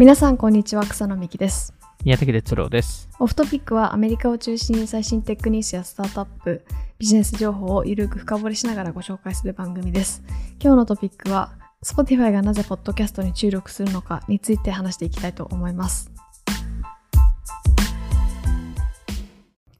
[0.00, 1.74] 皆さんこんにちは草野美希です。
[2.06, 3.10] 宮崎哲郎です。
[3.18, 6.64] オフトピックはアメリカを中心に最新テックニュースやスタートアップ
[6.98, 10.22] ビジネス情報をゆるく深掘りしながらご紹介する番組です。
[10.58, 11.52] 今日のトピックは
[11.84, 16.10] Spotify がなぜポッドキャストに注力するのかについて話していきたいと思います。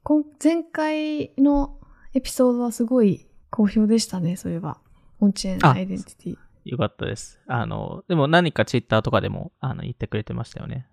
[0.02, 1.79] 今前回の
[2.12, 4.77] エピソードはすごい好評でしたねそういえば。
[5.19, 7.41] オンチェーンあアイデンティティよかったです。
[7.46, 10.86] あの、でも何かツイッターとかでも、あの、言ってくれてましたよね。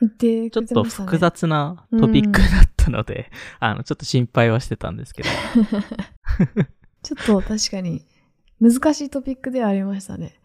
[0.00, 5.28] 言ってちょっくれてましたねと複雑なトピックだったので、 あの、ちょっと心配はしてたんですけど。
[7.02, 8.04] ちょっと確かに
[8.60, 10.40] 難しいトピックではありましたね。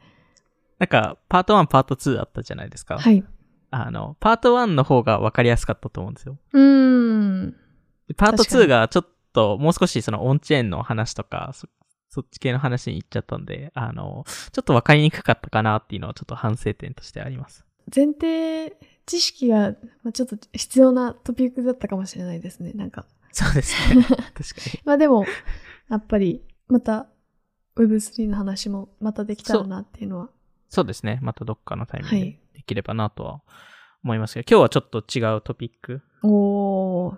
[0.79, 2.97] なんか、パート1、パート2あったじゃないですか。
[2.97, 3.23] はい。
[3.71, 6.37] あの、パート1の方が分かりやすかったと思うんですよ。
[6.53, 7.51] うーん。
[8.07, 11.51] でパート確かに2がちょっと、もう少しそのオンチェーンの話とか、
[12.15, 17.65] そそっち系の話に行っちゃったんで、あの、ちょっと分かりにくかったかなっていうのはちょっと反省点としてあります。
[17.93, 22.71] 前提知識がまあちょっと必要なトピックだったかもしれないですね。
[22.73, 23.05] なんか。
[23.33, 24.03] そうですね。
[24.07, 24.25] 確か
[24.73, 24.81] に。
[24.85, 25.25] まあでも、
[25.89, 27.07] やっぱりまた
[27.75, 30.29] Web3 の話もまたできたらなっていうのは。
[30.69, 31.19] そうですね。
[31.21, 33.41] またどっかのタイミングではいできればなとは
[34.03, 37.17] 思いますけど、今日はちょっと違うトピックおー。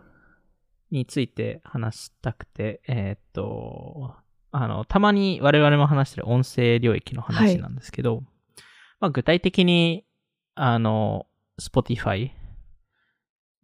[0.91, 4.15] について話したくて、えーっと、
[4.63, 8.23] あの、たまに我々も話してる音声領域の話なんですけど、
[8.99, 10.05] まあ具体的に、
[10.55, 11.27] あの、
[11.59, 12.31] Spotify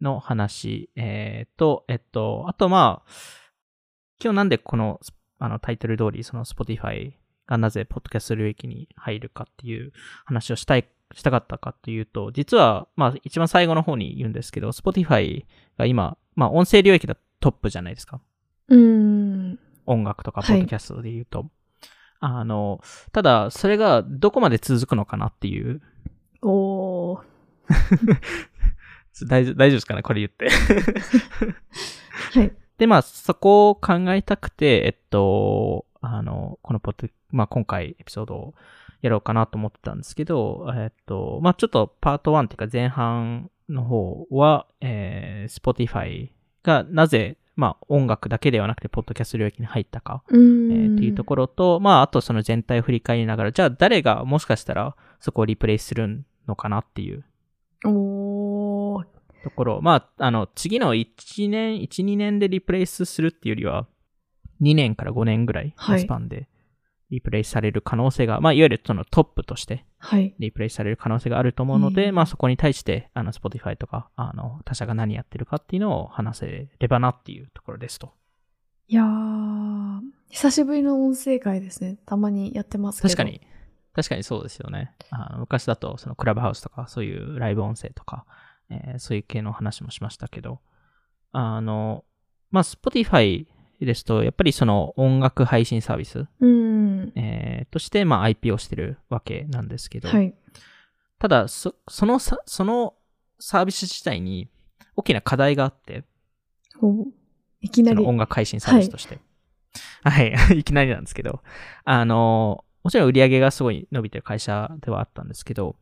[0.01, 3.11] の話、えー、と、えっと、あとまあ、
[4.23, 4.99] 今日なんでこの、
[5.39, 7.13] あのタイトル通り、その Spotify
[7.47, 9.91] がなぜポッドキャスト領域に入るかっていう
[10.25, 15.45] 話をしたい、したかったかっていうと、実は、まあ一番最後の方に言うんですけど、Spotify
[15.77, 18.21] が今、まあ音声領域だとトップじゃないですか。
[18.69, 19.12] うーん。
[19.85, 21.49] 音楽とかはいポッドキャストで言うと。
[22.19, 22.81] あの、
[23.11, 25.81] ただ、それがどこまで続くのかなっていう。
[26.41, 27.19] おー。
[29.27, 30.03] 大丈夫大丈夫ですかね？
[30.03, 30.49] これ言って。
[32.31, 32.51] はい。
[32.77, 38.53] で、まあ、そこを考えたくて、えっと、あの、このポッド、まあ、今回エピソードを
[39.01, 46.29] やろうかなと思ってたんですけど、えっと、まあ、ちょっとパート1っていうか前半の方は、えー、Spotify
[46.63, 50.23] がなぜ、まあ、音楽だけではなくて、ポッドキャスト領域に入ったか。
[50.31, 57.23] えーっていうところと、まあ、あとその全体を振り返りながら、じゃあ誰がもしかしたらそこをリプレイするのかなっていう
[57.85, 59.05] おー。
[59.43, 63.87] ところ、まあ、あの、次の1年、1、2年でリプレイスするっていうよりは、
[64.61, 66.47] 2年から5年ぐらいのスパンで
[67.13, 70.33] リプレイされる可能性が、まあ、いわゆるそのトップとしてはい。
[70.39, 78.11] リプレイされる可能性があると思うので、うんまあ、そこに対して、あの、Spotify とか、あの、他社が何やってるかっていうのを話せればなっていうところですと。
[78.87, 81.99] いやー、久しぶりの音声会ですね。
[82.05, 83.13] たまにやってますけど。
[83.13, 83.41] 確かに。
[83.93, 84.95] 確かにそうですよね。
[85.11, 88.25] あの昔だと、そのクラブハウスとか、そういうライブ音声とか、
[88.69, 90.59] えーそういう系の話もしましたけど、
[91.31, 92.03] あの、
[92.49, 93.47] まあ、Spotify
[93.85, 97.11] ですと、やっぱりその音楽配信サービス、うーん。
[97.15, 100.33] えーとして、まあ、IP をしてるわけなんですけど、はい。
[101.19, 102.95] ただ、そそのさ、その
[103.39, 104.49] サービス自体に
[104.95, 106.03] 大きな課題があって、
[106.81, 107.07] お
[107.61, 108.03] いきなり。
[108.03, 109.19] 音楽配信サービスとして。
[110.03, 111.41] はい、 い、きなりなんですけど、
[111.83, 115.75] あの、もちろん売り上げがすごい伸びてる会社ではあったんですけど、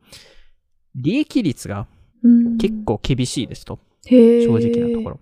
[0.94, 1.86] 利益率が
[2.22, 5.20] うん結構厳しいですと、正直なところ。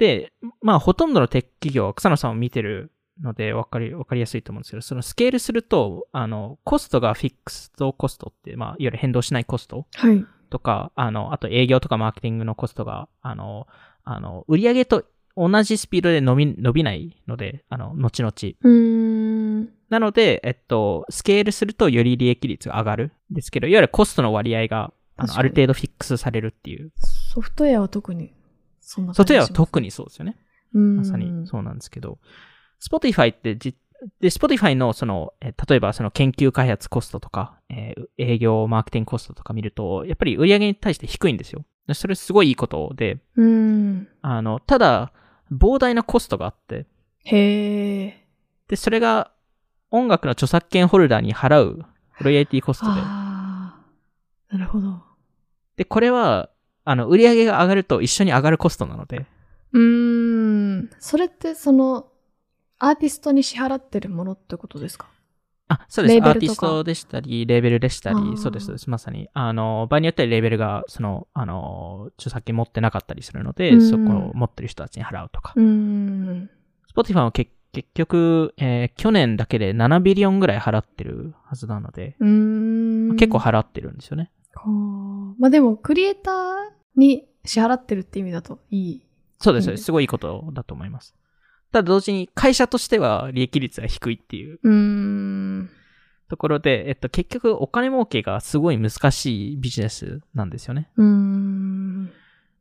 [0.00, 2.90] で、まあ、ほとんどのテック企業は草野さんを見てる
[3.22, 10.24] ので分かり、分かりやすいと思うんですけど、そのスケールすると、あの、コストがフィックストコストって、まあ、いわゆる変動しないコストはい。
[10.48, 13.66] とか、あの、あと営業とかマーケティングのコストが、あの、
[14.04, 15.04] あの、売上と
[15.36, 18.32] 同じスピードで伸び、伸びないので、あの、後々。
[18.32, 19.68] うーん。
[19.90, 26.90] なので、えっと、スケールするとより利益率が上がるんですけど、いわゆるコストの割合が、あの、ある程度フィックスされるっていう。
[27.34, 28.32] ソフトウェアは特に
[28.90, 29.54] そんなソフトウェアはに。
[29.54, 30.36] 特にそうですよね。
[30.72, 32.18] ままさにそうなんですけど、
[32.80, 33.76] Spotify ってじ、
[34.20, 41.64] で、Spotify のその、え例えばその研究開発コストとか、えー営業、マーケティングコストとか見ると、やっぱり売上に対して低いんですよ。
[41.86, 44.08] でそれすごいいいことで、うーん。
[44.22, 45.12] あの、ただ、
[45.52, 46.86] 膨大なコストがあって、
[47.24, 48.26] へえ。
[48.66, 49.30] で、それが
[49.90, 51.84] 音楽の著作権ホルダーに払う
[52.20, 53.76] ロイヤリティコストで、あ
[54.50, 54.52] あ。
[54.52, 55.02] なるほど。
[55.76, 56.49] で、これは、
[56.84, 59.26] あの、売り上げが上がると一緒に上がるコストなので、
[59.72, 60.90] うーん。
[60.98, 62.06] それってその、
[62.78, 65.06] アーティストに支払ってるものってことですか？
[65.68, 66.16] あ、そうです。
[66.16, 68.90] アーティストでしたり、レーベルでしたり、そうです、そうです。
[68.90, 69.28] まさに。
[69.34, 75.52] あの、場合によってはレーベルが、その、あの、著作権持ってなかったりするので、うんそこを持ってる人たちに払うとか。
[75.54, 76.50] うーん。
[76.92, 83.16] Spotify は結結局、えー去年だけで7ビリオンぐらい払ってるはずなので、うーん。
[83.16, 84.32] 結構払ってるんですよね。
[84.54, 84.74] ほう
[85.38, 86.34] まあでも、クリエイター
[86.96, 89.06] に支払ってるって意味だといい。
[89.38, 91.14] そうです、うんすごいいいことだと思います。
[91.72, 95.70] ただ同時に会社としては利益率が低いっていううーん。
[96.28, 100.90] ところで、えっと、結局お金儲けがすごい難しいビジネスなんですよね。
[100.96, 102.12] うーん。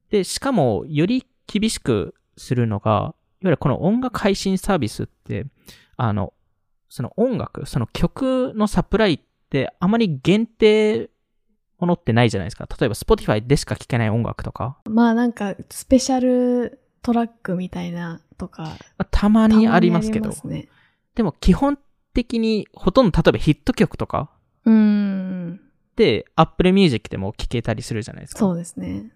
[0.10, 5.46] で、しかも、より厳しくするのが、いわゆるこの音楽配信サービスって、
[5.98, 6.34] あの、
[6.90, 9.20] その音楽、その曲のサプライっ
[9.50, 11.12] てあまり限定
[11.80, 12.68] ものってないじゃないですか。
[12.80, 20.68] 例えば Spotify でしか聴けない音楽とか、まあなんか、スペシャルトラックみたいなとか、まあたまにありますけど、ね。
[21.16, 21.78] でも基本
[22.14, 24.30] 的にほとんど例えばヒット曲とか
[24.66, 25.62] うーん。
[25.96, 28.40] で Apple Music でも聴けたりするじゃないですか。
[28.40, 29.12] そうですね。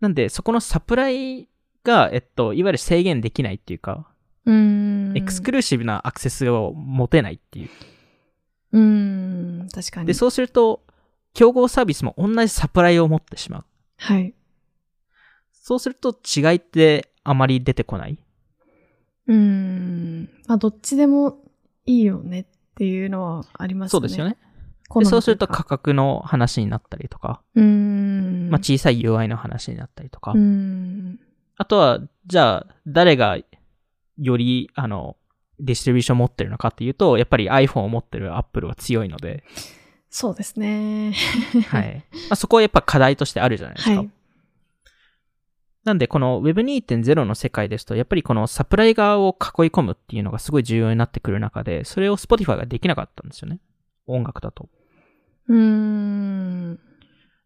[0.00, 1.48] なんで、そこのサプライ
[1.84, 4.08] が、えっと、いわゆる制限できないっていうか、
[4.46, 5.16] うーん。
[5.16, 7.68] エクスクルーシブなアクセスを持てないっていう。
[8.72, 9.68] うーん。
[9.72, 10.06] 確かに。
[10.06, 10.82] で、そうすると、
[11.34, 13.64] 競合サービスも同じサプライを持ってしまう。
[13.98, 14.34] はい。
[15.52, 18.18] そうすると違いってあまり出てこない？
[19.26, 20.28] うーん。
[20.46, 21.38] まあどっちでも
[21.86, 23.90] いいよねっていうのはありますね。
[23.90, 24.36] そうですよね。
[24.98, 28.50] でそうすると価格の話になったりとか、うーん。
[28.50, 31.20] まあ、小さい UI の話になったりとか、うーん。
[31.56, 33.38] あとは、じゃあ、誰が
[34.18, 35.16] より、あの、
[35.60, 39.44] ディストリビューション持ってるのかっていうと、やっぱり iPhone を持ってる Apple は強いので、
[40.10, 41.14] そうですね。
[41.68, 42.04] はい。
[42.12, 43.96] まあ、そこはやっぱ課題としてあるじゃないですか。
[43.96, 44.10] はい。
[45.84, 53.60] なんで、この Web2.0 の世界ですと、やっぱりこのサプライ側を囲い込むっていうのがすごい重要になってくる中で、それを Spotify ができなかったんですよね。
[54.06, 54.68] 音楽だと。
[55.48, 56.80] うーん。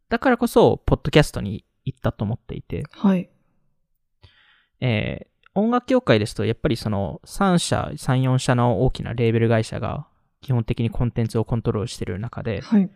[0.09, 3.29] だからこそ、ポッドキャストに行ったと思っていて、はい。
[4.81, 10.09] えー音楽業界ですと、やっぱりその3社、3、4社の大きなレーベル会社が
[10.45, 12.91] 基本的にコンテンツをコントロールしてる中で、はい。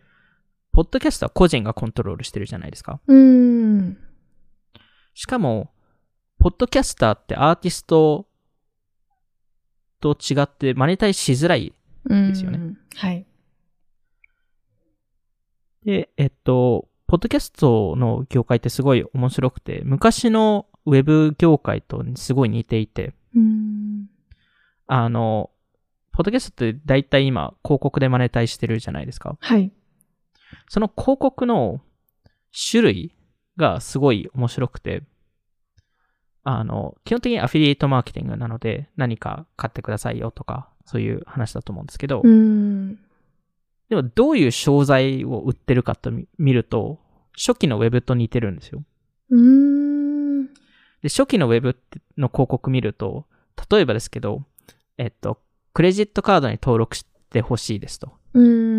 [0.70, 3.00] ポッドキャストは個人がコントロールしてるじゃないですか。
[3.06, 3.98] うーん。
[5.14, 5.72] しかも、
[6.38, 8.28] ポッドキャスターってアーティスト
[10.00, 11.72] と違ってマネタイズしづらい。
[12.04, 12.76] ですよね。
[12.94, 13.26] はい。
[15.84, 24.06] で、えっと、ポッドキャストの業界ってすごい面白くて、昔のウェブ業界とすごい似ていて、うーん。
[24.86, 25.50] あの、
[26.18, 29.36] ポッドキャストって大体今広告でマネタイズしてるじゃないですか。
[29.38, 29.70] はい。
[30.68, 31.80] その広告の
[32.70, 33.14] 種類
[33.56, 35.04] がすごい面白くて、
[36.42, 42.98] あの、基本的にアフィリエイトマーケティングなので何か買ってくださいよとか、そういう話だと思うんですけど、うーん。
[43.88, 46.98] でもどういう商材を売ってるかと見見ると、
[47.36, 48.82] 初期のウェブと似てるんですよ。
[49.30, 50.46] うーん。
[50.46, 53.28] で、初期のウェブっての広告見ると、
[53.70, 54.42] 例えばですけど、
[54.96, 55.38] えっと、
[55.78, 58.10] クレジットカードに登録してほしいですと。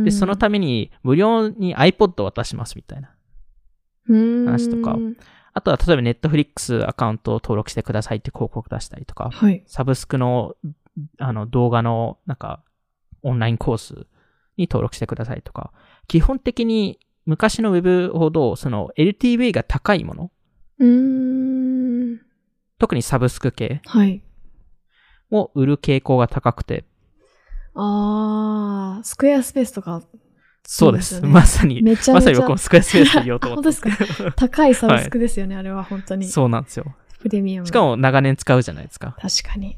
[0.03, 3.15] で、そのために無料に iPod を渡しますみたいな。
[4.43, 4.97] 話とか
[5.53, 9.63] あとは、例えば Netflix アカウントを登録してくださいって広告出したりとか、はい。
[9.65, 10.57] サブスクの、
[11.19, 12.65] あの、動画の、なんか、
[13.21, 13.93] オンラインコース
[14.57, 15.71] に登録してくださいとか、
[16.09, 20.31] 基本的に昔のウェブほど、その LTV が高いもの、
[20.79, 22.21] うーん。
[22.77, 24.21] 特にサブスク系はい。
[25.31, 26.85] を売る傾向が高くて、
[27.75, 30.04] あー、スクエアスペースとか、
[30.64, 31.21] そうです。
[31.26, 34.31] まさに、めちゃめちゃまさに僕もスクエアスペースで言おうと思ったんですけど。
[34.38, 36.28] 高いサブスクですよね、あれは本当に。
[36.28, 36.95] そうなんですよ。
[37.19, 37.68] プレミアム。
[37.68, 39.16] しか、も長年使うじゃないですか。
[39.19, 39.78] 確かに。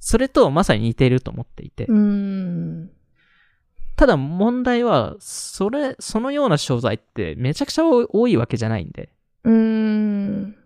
[0.00, 1.86] それとまさに似ていると思っていて。
[1.86, 2.90] うーん。
[3.96, 9.10] ただ問題は、それ、そのような商材ってめちゃくちゃ多いわけじゃないんで。
[9.44, 10.56] うーん。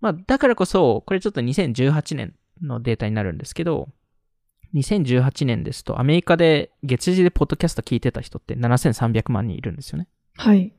[0.00, 3.88] まあ、だからこそ、これちょっと2018年のデータになるんですけど、
[4.74, 10.08] 2018年ですと、アメリカで月次でポッドキャスト聞いてた人って7300万人いるんですよね。
[10.36, 10.72] はい。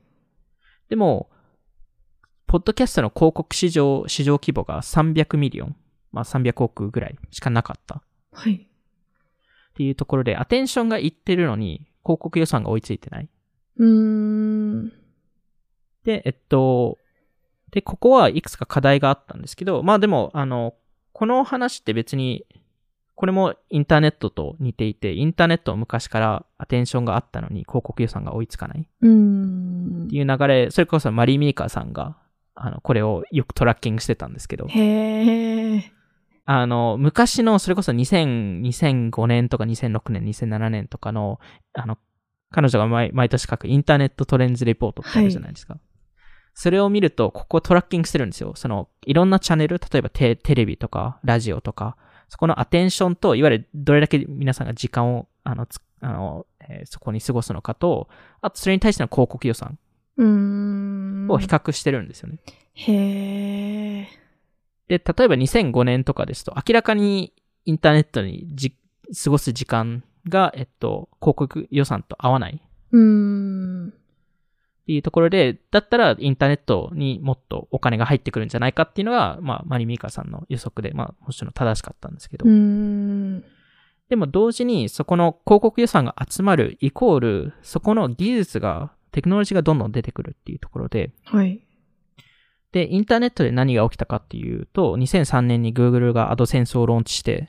[0.88, 1.30] でも、
[2.46, 5.76] ポッドキャストの広告市場、市場規模が300 million、
[6.12, 8.02] まあ300億ぐらいしかなかった。
[8.32, 8.54] はい。
[8.54, 8.66] っ
[9.74, 13.28] ていうところで、アテンションがいってるのに、広告予算が追いついてない。
[13.78, 14.92] うーん。
[16.04, 16.98] で、えっと、
[17.72, 20.74] で、ここはいくつか課題があったんですけど、まあでも、あの、
[21.12, 22.46] この話って別に、
[23.16, 29.06] これもインターネットと似ていて、インターネットは昔からアテンションがあったのに広告予算が追いつかないって。
[29.06, 32.18] いう流れ、それこそマリー・ミーカーさんが、
[32.54, 35.82] あの、これをよくトラッキングしてたんですけど、へー。
[36.44, 41.40] あの、昔の、それこそ2000 2005年とか2006年、2007年とかの、
[41.72, 41.96] あの、
[42.50, 45.78] 彼女が毎毎年書くインターネットトレンズレポートってあるじゃないですか。
[46.54, 48.52] それを見ると、ここトラッキングしてるんですよ。
[48.56, 51.96] その、いろんなチャンネル、例えばテテレビとか、ラジオとか、
[52.28, 58.08] そこのアテンションと、いわゆるどれだけ皆さんが時間を、あの、つあの、えーそこに過ごすのかと、
[58.40, 59.78] あとそれに対しての広告予算。
[60.18, 62.38] を比較してるんですよね。
[62.74, 64.08] へえ。
[64.88, 67.32] で、例えば2005年とかですと、明らかに
[67.64, 68.74] インターネットにじ
[69.24, 72.62] 過ごす時間が、えっと、広告予算と合わない。
[72.92, 73.94] うーん。
[74.86, 82.44] っていうところで、だったらインターネットにもっとお金が入ってくるんじゃないかっていうのが、まあ、マリミーカさんの予測で、まあ、もちろん正しかったんですけど。
[84.08, 91.66] でも同時に、そこの広告予算が集まるイコール、そこの技術が、テクノロジーがどんどん出てくるっていうところで、はい。
[92.70, 97.48] で、インターネットで何が起きたかっていうと、2003年に Google が AdSense をローンチして、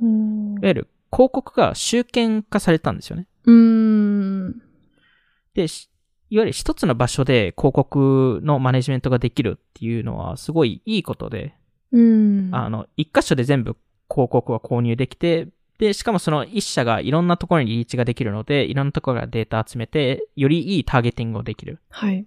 [0.00, 3.26] いわゆる広告が集権化されたんですよね。
[3.44, 4.62] うーん。
[5.52, 5.90] で、し
[6.32, 11.54] いわゆる一つの場所で広告のマネジメントができるっていうのはすごいいいことで、
[11.92, 12.48] うん。
[12.52, 13.76] あの、一箇所で全部
[14.10, 15.48] 広告は購入できて、
[15.78, 22.20] で、しかもその一社がいろんなところにリーチができるので、いろんなところからデータ集めて、よりいいターゲティングをできるはい。
[22.20, 22.24] っ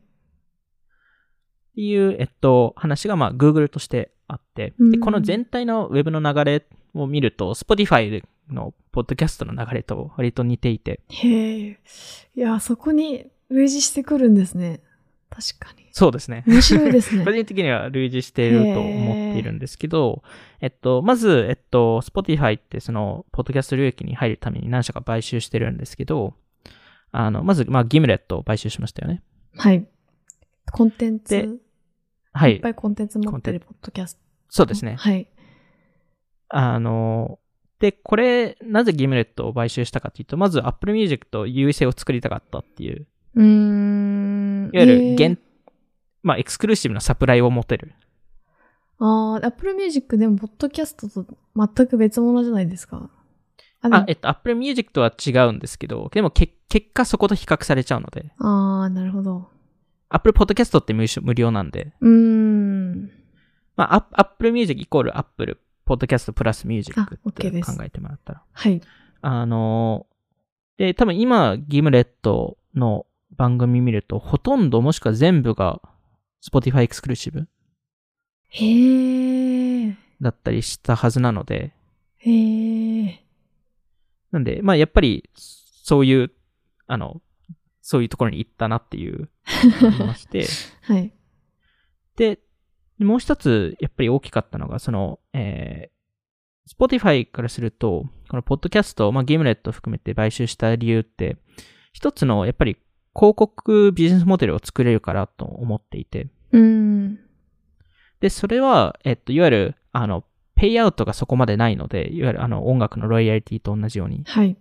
[1.74, 11.80] ていう、えっと、話がまあ Google としてあって、で、うんこの全体のウェブの流れを見ると、Spotify のポッドキャストの流れと割と似ていて、へえ。
[12.36, 14.82] いや、そこに類似してくるんですね。
[15.30, 15.88] 確かに。
[15.92, 16.44] そうですね。
[16.48, 17.38] 面白いです個ね。
[17.44, 20.24] 人的には類似していると思っているんですけど、
[20.62, 26.36] えっと、まず、えっと、Spotify ってその、ポッドキャスト領域に入るために何社か買収してるんですけど、
[27.12, 29.24] あの、まず、まあ、ギムレットを買収しましたよね。
[29.56, 29.88] はい。
[30.72, 31.30] コンテンツ。
[31.34, 31.50] で
[32.34, 32.70] はいいっぱ。
[32.70, 34.22] いコンテンツ持ってるポッドキャスト。
[34.50, 34.96] そうですね。
[34.98, 35.30] はい。
[36.50, 37.40] あの、
[37.80, 44.70] で、これ、なぜギムレットを買収したかっていうと、まず Apple Music と優位性を作りたかったっていう、うーん。
[44.74, 45.38] いわゆるえー限、
[46.24, 47.94] まあ、エクスクルーシブなサプライを持てる。
[49.00, 51.26] ああ、Apple Music でも、ポッドキャストと
[51.56, 53.10] 全く別物じゃないですか。
[53.82, 59.50] あ、あ、えっと、Apple Music とは違うんですけど、でもけ、結果そこと比較されちゃうので、あー、なるほど。
[60.10, 63.12] Apple Podcast って無無料なんで、うーん。
[63.76, 68.44] まあ、ア Apple Music イコール Apple Podcast プラス Music あっ OK ですて考えてもらったら。
[68.52, 68.82] はい。
[69.22, 70.08] あの、
[70.78, 73.06] で、多分今、ギムレットの
[73.38, 75.82] 番組見ると、ほとんどもしくは全部が
[76.44, 77.48] Spotify エクスクルーシブ
[78.50, 79.96] へー。
[80.22, 81.74] だったりしたはずなので、
[82.18, 83.16] へー。
[84.32, 86.32] なんで、まあやっぱり、そういう、
[86.88, 87.22] あの、
[87.82, 89.30] そういうところに行ったなっていう、
[90.00, 90.48] まして、
[90.82, 91.14] はい。
[92.16, 92.40] で、
[93.00, 101.38] もう一つ、やっぱり大きかったのが、その、えー、Spotify からすると、このポッドキャスト、まあ、ゲームレットを含めて買収した理由って、
[101.94, 102.78] 一つの、やっぱり、
[103.16, 107.20] 広告ビジネスモデルを作れるからと思っていて、うーん。
[108.20, 110.24] で、それは、えっと、いわゆる、あの、
[110.56, 114.24] ペイアウトがそこまでないので、いわゆるあの、音楽のロイヤリティと同じように。
[114.26, 114.58] はい。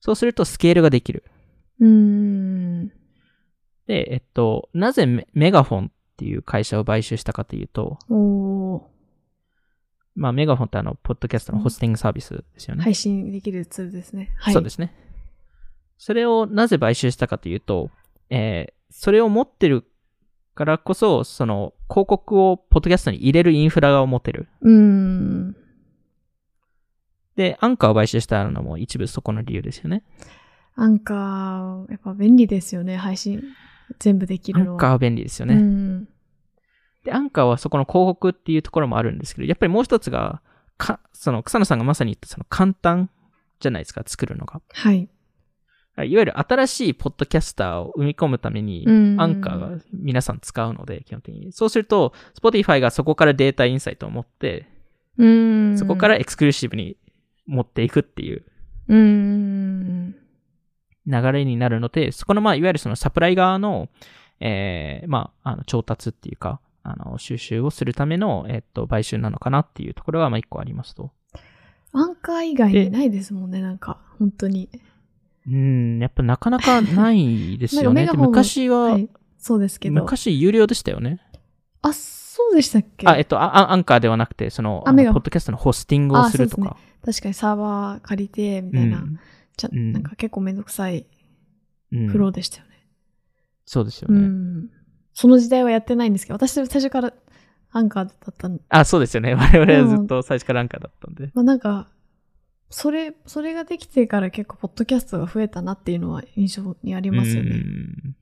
[0.00, 1.24] そうすると、スケールができる。
[1.80, 2.88] うーん。
[3.86, 8.82] で、えっと、なぜメメガフォンっていう会社を買収したかというと、おー。
[10.14, 12.82] まあ、メガフォンってあの、ポッドキャストのホスティングサービスですよね。
[12.82, 14.34] 配信できるツールですね。
[14.38, 14.54] はい。
[14.54, 14.94] そうですね。
[15.98, 17.90] それをなぜ買収したかというと、
[18.30, 19.84] えーそれを持ってる
[20.54, 24.48] からこそ、その、広告をポッドキャストに入れるインフラを持てる。
[24.62, 25.56] うーん。
[27.36, 30.02] で、アンカーを買収したのも一部そこの理由ですよね。
[30.76, 32.96] アンカー、やっぱ便利ですよね。
[32.96, 33.42] 配信
[33.98, 34.76] 全部できアるのは。
[34.76, 35.56] ンカーは便利ですようね。
[35.56, 36.04] ん。
[37.04, 40.40] で、アンカーはそこの広告っていうところもあるんですけど、やっぱりもう一つが、
[40.78, 43.10] か、その、草野さんがまさに言ったその簡単
[43.60, 44.62] じゃないですか、作るのが。
[44.72, 45.08] はい。
[46.04, 51.52] いわゆる新しいポッドキャスターを生み込むために、うんアンカーが皆さん使うので、基本的に。
[51.52, 54.68] そうすると、Spotify がそこからデータインサイトを持って。
[55.78, 56.96] そこからエクスクルーシブに
[57.46, 58.44] 持っていくっていう。
[61.06, 63.88] 流れになるので、そこの、まあ、いわゆるそのサプライ側の、
[64.40, 71.10] えー、まあ、あの、調達っていうか、あの、収集をするための、えっと、買収なのかなっていうところが、まあ、一個ありますと。
[71.92, 74.68] アンカー以外にないですもんね、なんか、本当に。
[75.48, 78.08] うん、やっぱなかなかないですよね。
[78.16, 79.08] 昔は、はい。
[79.38, 79.94] そうですけど。
[79.94, 81.20] 昔有料でしたよね。
[81.82, 83.06] あ、そうでしたっけ？
[83.06, 86.76] あ、えっと、アンカーではなくて、その、ポッドキャストのホスティングをするとか。
[87.04, 88.98] 確かにサーバー借りて、みたいな。
[88.98, 89.18] うん
[89.56, 91.06] ちゃうんなんか結構めんどくさい
[91.92, 92.86] うんフローでしたよね。
[93.64, 94.20] そうですようね。
[94.20, 94.68] ん。
[95.14, 97.12] その時代はやってないんですけど、私最初から
[97.70, 99.32] アンカーだったんで、あ、そうですよね。
[99.38, 101.30] 我々はずっと最初からアンカーだったんで。
[101.32, 101.88] まあなんか、
[102.68, 107.50] それ、それができてから結構ポッドキャストが増えたなっていうのは印象にありますよね。
[107.50, 108.16] うん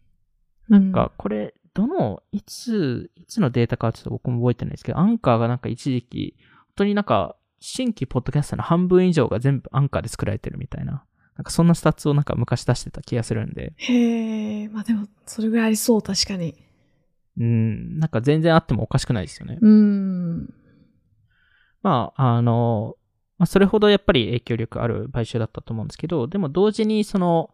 [0.68, 11.04] なんか、これ、どの、いつ、いつのデータかはちょっと僕も覚えてないですけど、アンカーがなんか一時期、本当になんか、新規ポッドキャストの半分以上が全部アンカーで作られてるみたいな、
[11.36, 16.54] なんかそんな stats をなんか昔出してた気がするんで、へえ、まあでも、それぐらいありそう、確かに。
[17.38, 19.58] うん、なんか全然あってもおかしくないですよね。
[19.60, 20.54] うーん。
[21.82, 22.96] まあ、あの、
[23.38, 27.50] まあ、それほどやっぱり影響力ある買収だったと思うんですけど、でも同時にその、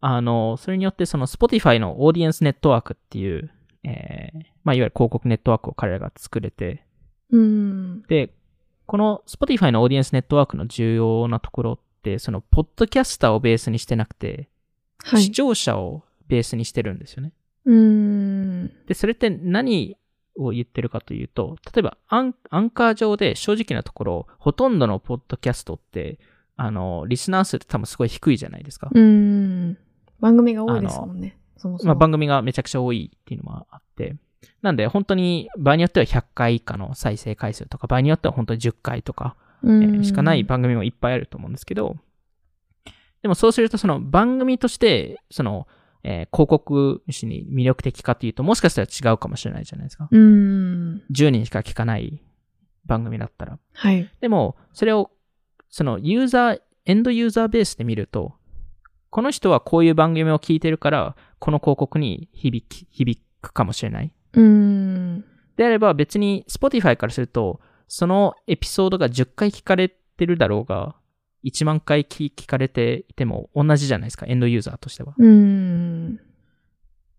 [0.00, 3.50] あの、それによってその Spotify のオーディエンスネットワークっていう、
[3.84, 6.84] えーまあ、いわゆる広告ネットワークを彼らが作れて、
[7.30, 8.02] うーん。
[8.08, 8.32] で、
[8.86, 14.48] この Spotify のオーディエンスネットワークの重要なところって、その、ポッドキャスターをベースにしてなくて、
[15.04, 15.30] 視はい。
[15.30, 17.32] 聴者をベースにしてるんですよね。
[17.66, 18.72] うーん。
[18.86, 19.97] で、それって何
[20.38, 26.18] を言ってるかというと、例えばアン、アンカー上で正直なところ、ほとんどのポッドキャストって、
[26.56, 28.88] あの、リスナー数って多分すごい低いじゃないですか。
[28.90, 29.78] うーん。
[30.20, 31.38] 番組が多いですもんね。
[31.56, 31.88] そもそも。
[31.88, 34.16] まあ、番組がめちゃくちゃ多いっていうのもあって、
[34.62, 41.96] なんで本当に場合によっては100回以下の再生回数とか、場合によっては本当に10回とか、えーしかない番組もいっぱいあると思うんですけど、
[43.22, 45.66] でもそうするとその番組として、その、
[46.02, 50.08] えー広告主に魅力的かというと、もしかしたら違うかもしれないじゃないですか。
[50.10, 51.02] うーん。
[51.10, 52.22] 10人しか聞かない
[52.86, 53.58] 番組だったら。
[53.72, 54.10] はい。
[54.20, 55.10] でも、それを、
[55.68, 58.34] そのユーザー、エンドユーザーベースで見ると、
[59.10, 64.12] この人はこういう番組を聞いてるから、この広告に響き、響くかもしれない。
[64.34, 65.24] うーん。
[65.56, 70.94] であれば別に Spotify からすると、そのエピソードが10回聞かれてるだろうが、
[71.44, 75.14] 1万回聞聞かれていても同じじゃないですか、エンドユーザーとしては。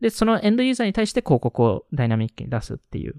[0.02, 3.16] で、そのエンドユーザーに対して広告をダイナミックに出すっていう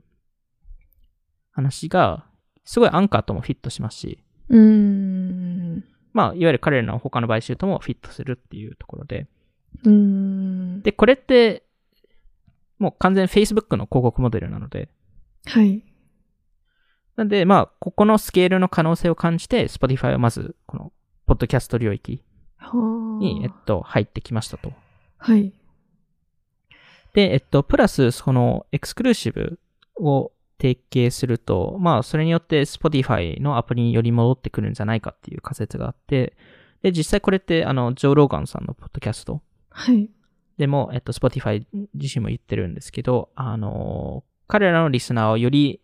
[1.52, 2.26] 話が、
[2.64, 4.25] すごいアンカーともフィットしますし。
[6.12, 9.28] まあ、いわゆる彼らの他の買収ともフィットするっていうところで。
[10.83, 11.64] で、これって、
[12.78, 14.88] もう完全 Facebook の広告モデルなので、
[15.47, 15.83] はい。
[17.20, 20.90] なんで、まあ、ここのスケールの可能性を感じて、Spotify はまず、この、
[21.26, 22.24] ポッドキャスト領域
[22.56, 23.18] はあ。
[23.20, 24.72] に、えっと、入ってきましたと。
[25.18, 25.52] はい。
[27.12, 29.60] で、えっと、プラス、その、エクスクルーシブ
[29.97, 36.32] を提携すると、まあ、それによって Spotify のアプリにより戻ってくるんじゃないかっていう仮説があって、
[36.80, 40.08] で、実際これって、あの、ジョー・ローガンさんのポッドキャストはい。
[40.56, 45.82] でも、えっと、Spotify 自身も言ってるんですけど、あの、彼らのリスナーをより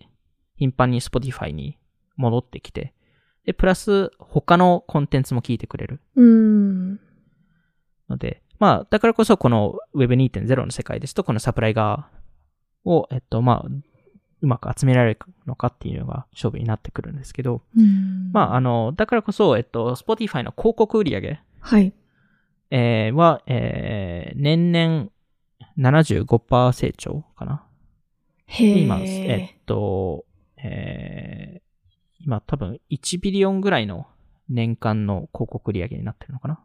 [0.56, 1.78] 頻繁に Spotify に
[2.16, 2.94] 戻ってきて、
[3.44, 7.00] で、プラス他のコンテンツも聞いてくれるうーん。
[8.08, 12.08] ので、まあ、だからこそこの Web2.0 の世界ですと、このサプライ側
[12.84, 13.68] を、えっと、まあ、
[14.42, 17.62] うまく集められるのかっていうのが勝負になってくるんですけど、
[18.32, 21.92] まあ、あの、だからこそ、えっと、Spotify の広告売上はい。
[22.70, 25.10] えーは、えー年々
[25.78, 27.64] 75%成長かな。
[28.46, 28.78] へえ。
[28.78, 30.24] 今、えっと、
[30.66, 31.66] えー
[32.18, 34.06] 今多分1ビリオンぐらいの
[34.48, 36.58] 年間の広告売上になってるのかな。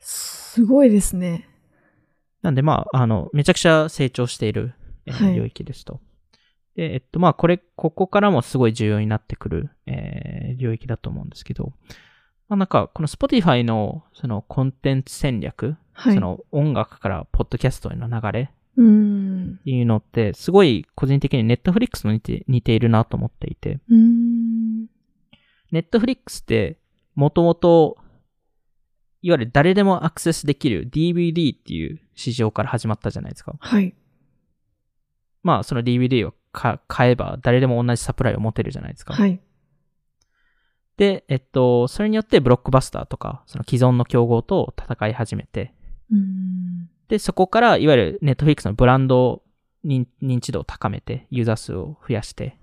[0.00, 1.48] すごいですね。
[2.42, 4.74] なんでまあ、あの、めちゃくちゃ成長している、
[5.06, 6.00] えーはい領域ですと。
[6.76, 11.72] で、えっとまあ、これ、ここからもすごい重要になってくる、えー領域だと思うんですけど、
[12.48, 16.14] まあなんか、この Spotify のそのコンテンツ戦略、はい。
[16.14, 18.50] その音楽からポッドキャストへの流れ。
[19.60, 23.80] っていうのって、すごい個人的にネットフリックスと似て似ているなと思っていて。
[25.70, 26.78] ネットフリックスって、
[27.14, 27.98] もともと、
[29.20, 33.54] いわゆる誰でもアクセスできる DVD っていう市場から始まったじゃないですか。
[33.58, 33.94] はい。
[35.42, 39.14] まあ、その DVD をか買えば誰でも同じサプライを持てるじゃないですか。
[39.14, 39.40] はい。
[40.96, 45.72] で、えっと、それによってブロックバスターとか、その既存の競合と戦い始めて、
[46.10, 46.90] うーん。
[47.08, 49.42] で、そこから、いわゆるネットフリックスのブランド
[49.84, 52.56] 認認知度を高めて、ユーザー数を増やして。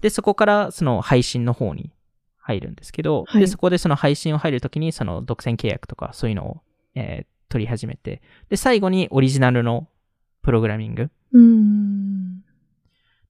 [0.00, 1.92] で、そこからその配信の方に
[2.38, 6.60] 入るんですけど、はいで、そこでその配信を入るときにその独占契約とかそういうのを、
[6.94, 9.88] えー取り始めて、で、最後にオリジナルの
[10.42, 11.10] プログラミング。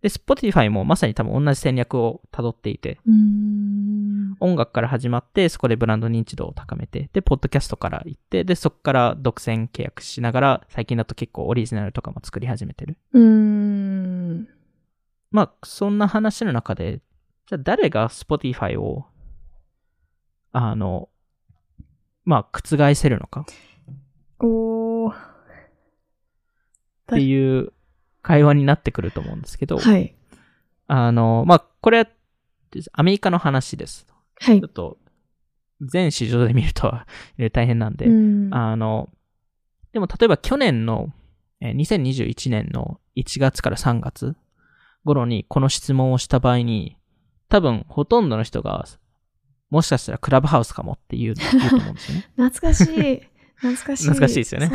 [0.03, 2.99] で、Spotify もまさに多分同じ戦略を辿っていて。
[4.41, 12.97] 音楽から始まって、そこでブランド認知度を高めて、で、ポッドキャストから行って、で、そこから独占契約しながら、最近だと結構オリジナルとかも作り始めてる。
[13.13, 14.49] うーん。
[15.31, 17.01] まあ、そんな話の中で、
[17.47, 19.07] じゃあ誰が Spotify を、
[20.53, 21.09] あの、
[22.25, 23.47] まあ、覆せるのか
[24.39, 25.15] おー。
[25.15, 25.17] っ
[27.07, 27.73] ていう
[28.29, 30.15] 会話になってくると思うんですけど、はい。
[30.87, 32.07] あの、まあ、これは
[32.93, 34.07] アメリカの話です。
[34.39, 34.71] はいちょっ。
[34.71, 34.99] と、
[35.81, 37.07] 全市場で見るとは
[37.55, 39.09] 大変なんで、うんあの、
[39.95, 41.11] でも例えば去年の、
[41.63, 44.37] えー2021年の1月から3月
[45.05, 46.99] 頃にこの質問をした場合に、
[47.49, 48.85] 多分ほとんどの人が、
[49.71, 51.41] もしかしたらクラブハウスかもっていううと
[51.77, 52.29] 思うんですよね。
[52.37, 53.23] 懐かしい。
[53.57, 54.05] 懐かしい。
[54.13, 54.71] 懐かしいですよね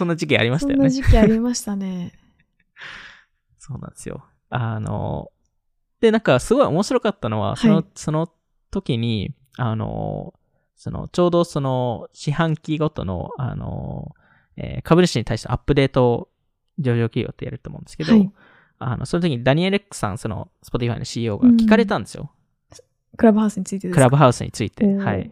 [0.00, 0.90] そんな、そんな時期ありましそんなたよね。
[0.90, 2.12] 時期ありましたね。
[3.58, 4.24] そうなんですよ。
[4.48, 5.30] あの、
[6.00, 8.32] で、なんかすごい面白かったのは、その、はいその
[8.70, 10.34] 時に、あの、
[10.76, 14.14] その、ちょうどその、四半期ごとの、あの、
[14.56, 16.28] えー株主に対してアップデートを
[16.78, 18.32] 上場企業ってやると思うんですけど、はい
[18.82, 22.32] あの、その時にダニエル・エックさん、その、Spotify の CEO が聞かれたんですよ。
[23.18, 23.96] クラブハウスについてですか？
[23.96, 24.86] クラブハウスについて。
[24.94, 25.30] はい。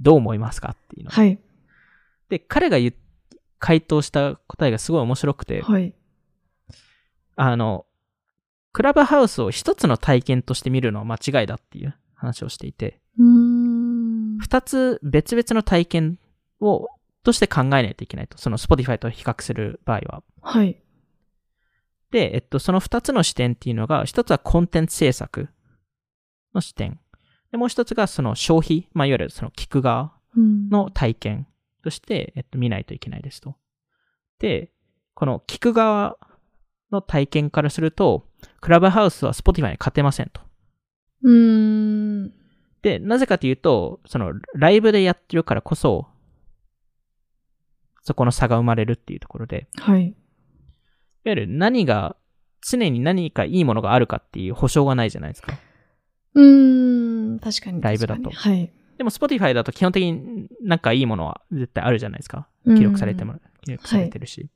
[0.00, 0.72] どう思いますか？
[0.74, 1.10] っていうの。
[1.10, 1.38] はい。
[2.28, 2.94] で、彼が言う
[3.64, 5.94] 回答した答えがすごい面白くて、はい。
[7.34, 7.86] あの、
[8.72, 13.00] クラブハウスを一つの体験として見るのは間違いだっていう話をしていて。
[14.38, 16.18] 二つ別々の体験
[16.60, 16.88] を、
[17.22, 18.36] として考えないといけないと。
[18.36, 20.22] その Spotify と比較する場合は。
[20.42, 20.78] はい。
[22.10, 25.48] で、えっと、その二つの視点っていうのが、一つはコンテンツ制作
[26.54, 27.00] の視点。
[27.50, 31.46] で、もう一つがその消費、まあ、いわゆるその聞く側うんの体験
[31.84, 33.56] として、えっと、見ないといけないですと。
[34.38, 34.70] で、
[35.14, 36.16] この聞く側
[36.90, 38.26] の体験からすると、
[38.60, 40.40] クラブハウスは Spotify に勝てませんと。
[41.22, 42.32] うーん。
[42.82, 46.06] で、なぜかというと、そのライブでやってるからこそ、
[48.02, 50.06] そこの差が生まれるっていうところで、はい。
[50.06, 50.14] いわ
[51.24, 52.16] ゆる何が、
[52.66, 55.52] 常に何かいいものがあるかっていう保証がないじゃないですか。
[56.34, 57.38] うーん。
[57.38, 57.80] 確かに。
[57.82, 58.72] ライブだと確かにはい。
[58.96, 62.48] でも Spotify だと基本的になんかいいものは絶対あるじゃないですか。
[62.64, 64.48] うん記録されても、記録されてるし。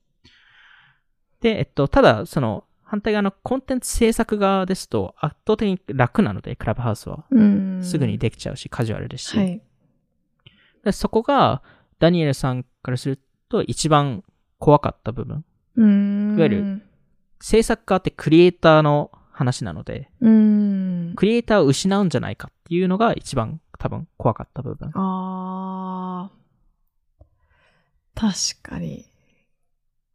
[1.40, 7.26] で、えっと、ただ、その、反対側のコンテンツ制作側ですと圧倒的に楽なので、クラブハウスは。
[7.30, 7.84] うーん。
[7.84, 9.36] すぐにできちゃうし、カジュアルですし。
[9.36, 9.60] はい。
[10.84, 11.62] でそこが、
[11.98, 13.20] ダニエルさんからする
[13.50, 14.24] と一番
[14.58, 15.44] 怖かった部分。
[15.76, 16.34] うーん。
[16.36, 16.82] いわゆる
[17.40, 21.12] 制作側ってクリエイターの話なので、うーん。
[21.14, 24.90] クリエイターを失うんじゃないかっていうのが一番多分怖かった部分。
[24.94, 26.38] あー。
[28.14, 29.06] 確かに。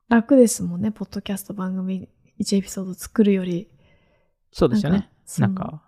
[0.10, 3.70] 楽ですもんね、ポッドキャスト番組1エピソード作るより。
[4.52, 5.10] そうですよね。
[5.26, 5.82] そのなんか、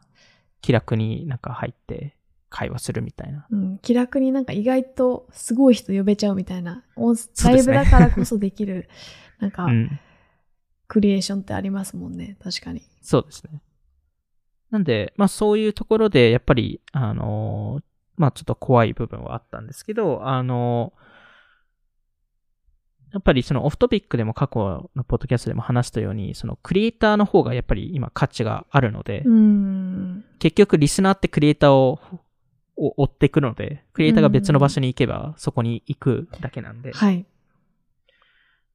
[0.62, 2.18] 気楽になんか入って
[2.50, 3.46] 会話するみたいな。
[3.52, 8.90] うん、気楽になんか意外とすごい人呼べちゃうみたいな、音ライブだからこそできる、
[9.40, 10.00] なんかう、ん。
[10.88, 12.82] クリエーションってありますもんね、確かに。
[13.02, 13.62] そうですね。
[14.76, 17.84] なんで、まあそういうところで、やっぱり、あのー
[18.18, 21.06] まあちょっと怖い部分はあったんですけど、あのー
[23.14, 29.24] やっぱりそのオフトピックでも過去のポッドキャストでも話したように、そのクリエイターの方がやっぱり今価値があるので。
[30.40, 32.00] 結局リスナーってクリエイターを
[32.78, 36.92] を追っていくので、クリエイターが別の場所に行けばそこに行くだけなんで。
[36.92, 37.26] はい。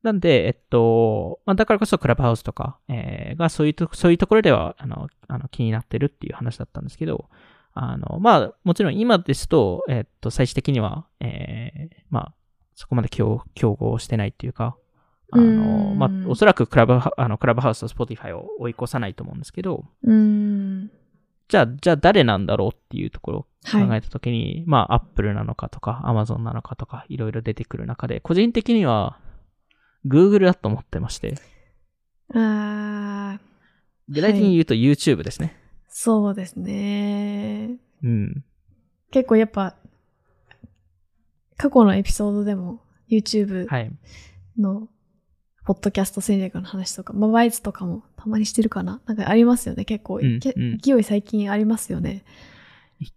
[0.02, 7.28] なんで、えっと、まあ、だからこそクラブハウスとか、えーがそういうと、そういうところでは、あの、あの気になってるっていう話だったんですけど、
[7.74, 12.34] あの、まあ、もちろん今ですと、えっと、最終的には、えーまあ、
[12.74, 14.76] そこまで競競合してないっていうか、
[15.32, 20.90] あの、うんまあ、おそらくクラブハ、あの、クラブハウスと Spotify を追い越さないと思うんですけど、うーん。
[21.48, 23.98] じゃあ、じゃあ誰なんだろうっていうところを考はい。
[23.98, 29.18] えたときに、まあ、アップルなのかとか、アマゾンなのかとか、いろいろ出てくる中で、個人的には、
[30.06, 31.34] Google だと思ってまして、
[32.32, 33.40] あー、
[34.08, 35.56] 具体的に言うと YouTube ですね。
[35.88, 37.76] そうですね。
[38.02, 38.44] うん。
[39.10, 39.76] 結構やっぱ、
[41.56, 43.92] 過去のエピソードでも YouTube はい。
[44.58, 44.88] の
[45.66, 50.18] ポッドキャスト戦略の話とか、まあ、ワイズとかもたまにしてるかななんかありますよね、結構。
[50.18, 52.24] けうんうん勢い最近ありますよね。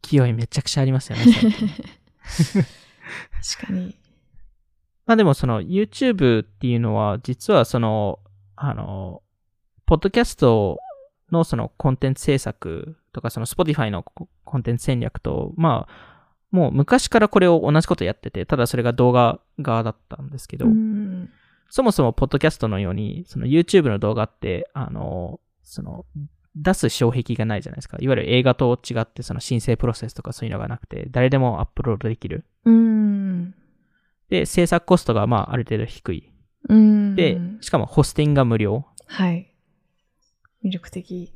[0.02, 1.26] 勢いめちゃくちゃありますよね。
[3.58, 3.96] 確かに。
[5.06, 8.20] まあでもその YouTube っていうのは、実はその、
[8.56, 9.22] あの、
[9.86, 10.80] ポッドキャスト
[11.32, 20.68] のそのコンテンツ制作とか、その Spotify のコンテンツ戦略と、まあ、もう昔からこれを同じことやってて、ただそれが動画側だったんですけど、
[21.70, 26.06] そもそもポッドキャストのように、その YouTube の動画って、あの、その、
[26.56, 27.98] 出す障壁がないじゃないですか。
[28.00, 32.46] いわゆる映画と違って、その申請プロセスとかそういうのがなくて、誰でもアップロードできる。
[32.66, 33.56] うん。
[34.34, 36.34] で、制作コストがまあある程度低い。
[36.68, 37.16] うん。
[37.16, 38.84] で、しかもホスティングが無料。
[39.06, 39.54] はい。
[40.66, 41.32] 魅力的。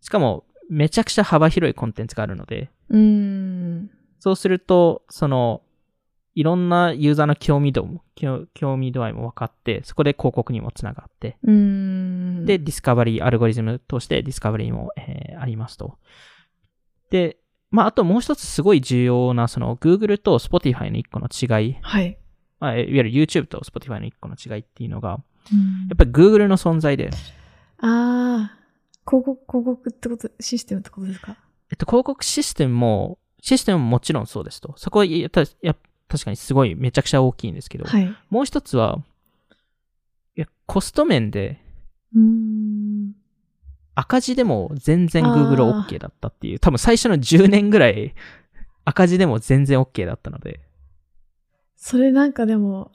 [0.00, 3.90] しかも、めちゃくちゃ幅広いコンテンツがあるので、うん。
[4.18, 5.60] そうすると、その、
[6.34, 12.46] いろんなユーザーの興味度も、興興味度合いも分かって、そこで広告にもつながって、うん。
[12.46, 15.98] で、ディスカバリー、アルゴリズムとしてディスカバリーも、えーありますと。
[17.10, 17.36] で、
[17.76, 22.18] まあ、あともう一つすごい重要な、その、Google と Spotify の一個の違い、はい。
[22.58, 25.20] まあ、いわゆる YouTube と Spotify の一個の違いっていうのが、
[25.52, 27.10] うんやっぱり Google の存在で、
[27.78, 28.58] ああ、
[29.08, 31.36] 広告、広告ってこと、システムってことですか？
[31.70, 34.72] えっと、広告システムも、システムももちろんそうですと。
[34.78, 35.76] そこはやたや
[36.08, 38.16] 確かにすごいめちゃくちゃ大きいんですけど、はい。
[38.30, 38.98] もう一つは、
[40.36, 41.60] いや、コスト面で
[42.14, 42.85] うーん。
[43.96, 48.14] 赤字でも全然あ Google ー OK だったっていう、多分最初の10年ぐらい
[48.84, 50.60] 赤字でも全然 OK だったので、
[51.76, 52.92] それなんかでも、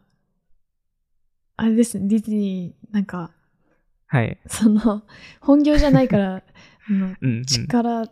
[1.57, 3.31] あれですね、ディズニー、なんか、
[4.07, 4.39] はい。
[4.47, 5.03] その、
[5.39, 6.43] 本業じゃないから、
[6.89, 7.45] あの、うん、うん。
[7.45, 8.07] 力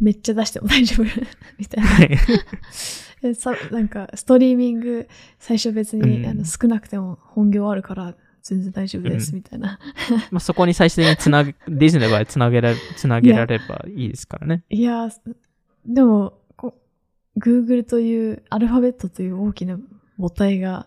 [0.00, 1.06] めっちゃ出しても大丈夫
[1.58, 1.90] みたいな。
[1.90, 2.18] はい。
[3.72, 9.78] なんか、ストリーミング、最初別に、うんあの少なくても本業あるから、全然大丈夫です、うんみたいな。
[10.30, 14.62] まあ、そこに最終的につなげ、ディズニーの場合つなげられ、つなげられればいいですからね。
[14.68, 15.12] いやー、
[15.86, 16.78] でも、こ
[17.38, 19.78] Google という、アルファベットという大きな
[20.18, 20.86] 母体が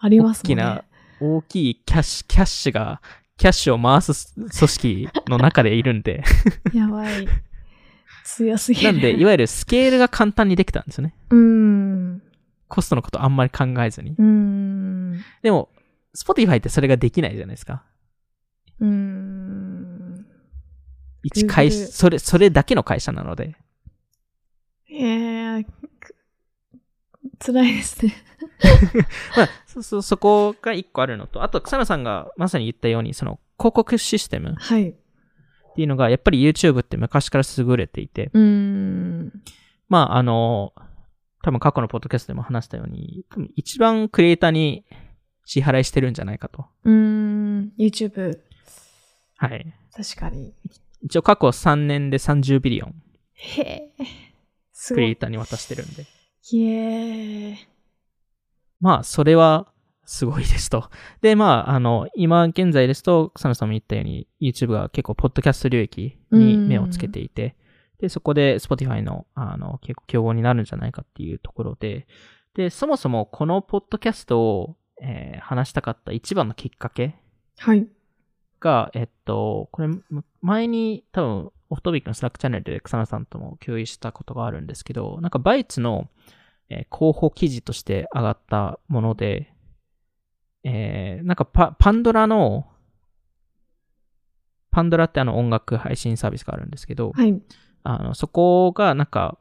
[0.00, 0.64] ありますもんね。
[0.64, 0.84] 大きな
[1.20, 3.02] 大きいキャッシュ、キャッシュが、
[3.36, 6.24] キャッシュを回す組織の中でいるんで、
[6.72, 7.28] やばい。
[8.24, 8.92] 強すぎる。
[8.92, 11.14] なんで、いわゆるスケールが簡単にできたんですよね。
[11.28, 12.22] うーん。
[12.68, 14.12] コストのことあんまり考えずに。
[14.12, 15.20] うーん。
[15.42, 15.68] でも、
[16.16, 17.84] Spotify ってそれができないじゃないですか。
[18.80, 20.26] うーん。
[21.22, 23.56] 一会社、それ、それだけの会社なので。
[24.90, 26.14] えー、く
[27.38, 28.14] 辛いですね。
[29.36, 34.94] まあ、そ、そ、そこが一個あるのと、あと、草野さんがまさに言ったように、その、広告システムっはい。
[35.74, 39.42] ていうのが、やっぱり YouTube って昔から優れていて、うーん。
[39.88, 40.72] まあ、あの、
[41.42, 44.84] 多分過去のポッドキャストでも話したように、多分一番クリエイターに
[45.46, 46.66] 支払いしてるんじゃないかと。
[46.84, 47.72] うーん。
[47.78, 48.38] YouTube。
[49.36, 49.72] はい。
[49.96, 50.52] 確かに。
[51.02, 52.94] 一応過去3年で30ビリオン
[53.32, 53.92] へえ。
[54.72, 55.04] すクごい。
[55.04, 56.04] リエイターに渡してるんで。
[56.42, 57.56] ひえー。
[58.80, 59.72] まあ、それは
[60.04, 60.90] すごいですと。
[61.22, 67.56] で、まあ、あの、今現在ですと、草野さんも言ったように、YouTube が結構、ポッドキャスト領域に目をつけていて、
[67.98, 72.06] で、そこで Spotify の、あの、結構競合になるんじゃないかっていうところで、
[72.54, 77.14] で、そもそもこのポッドキャストを、えー話したかった一番のきっかけ
[77.58, 77.86] はい。
[78.60, 79.88] が、えっと、これ、
[80.40, 86.08] 前に多分、オフトビックのスラックチャンネルで草野さんとも共有したことがあるんですけど、なんかバイツの、
[86.68, 89.52] えー広報記事として上がったもので、
[90.64, 92.66] えーなんかパパンドラの、
[94.70, 97.40] パンドラってあの音楽配信サービスがあるんですけど、はい。
[97.82, 99.38] あの、そこがなんか、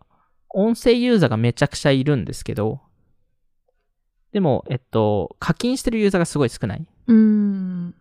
[0.49, 2.81] 音声ユーザーがめちゃくちゃいるんですけど、
[4.35, 6.85] でも、えっと、課金してるユーザーがすごい少ない。
[7.07, 7.95] うーん。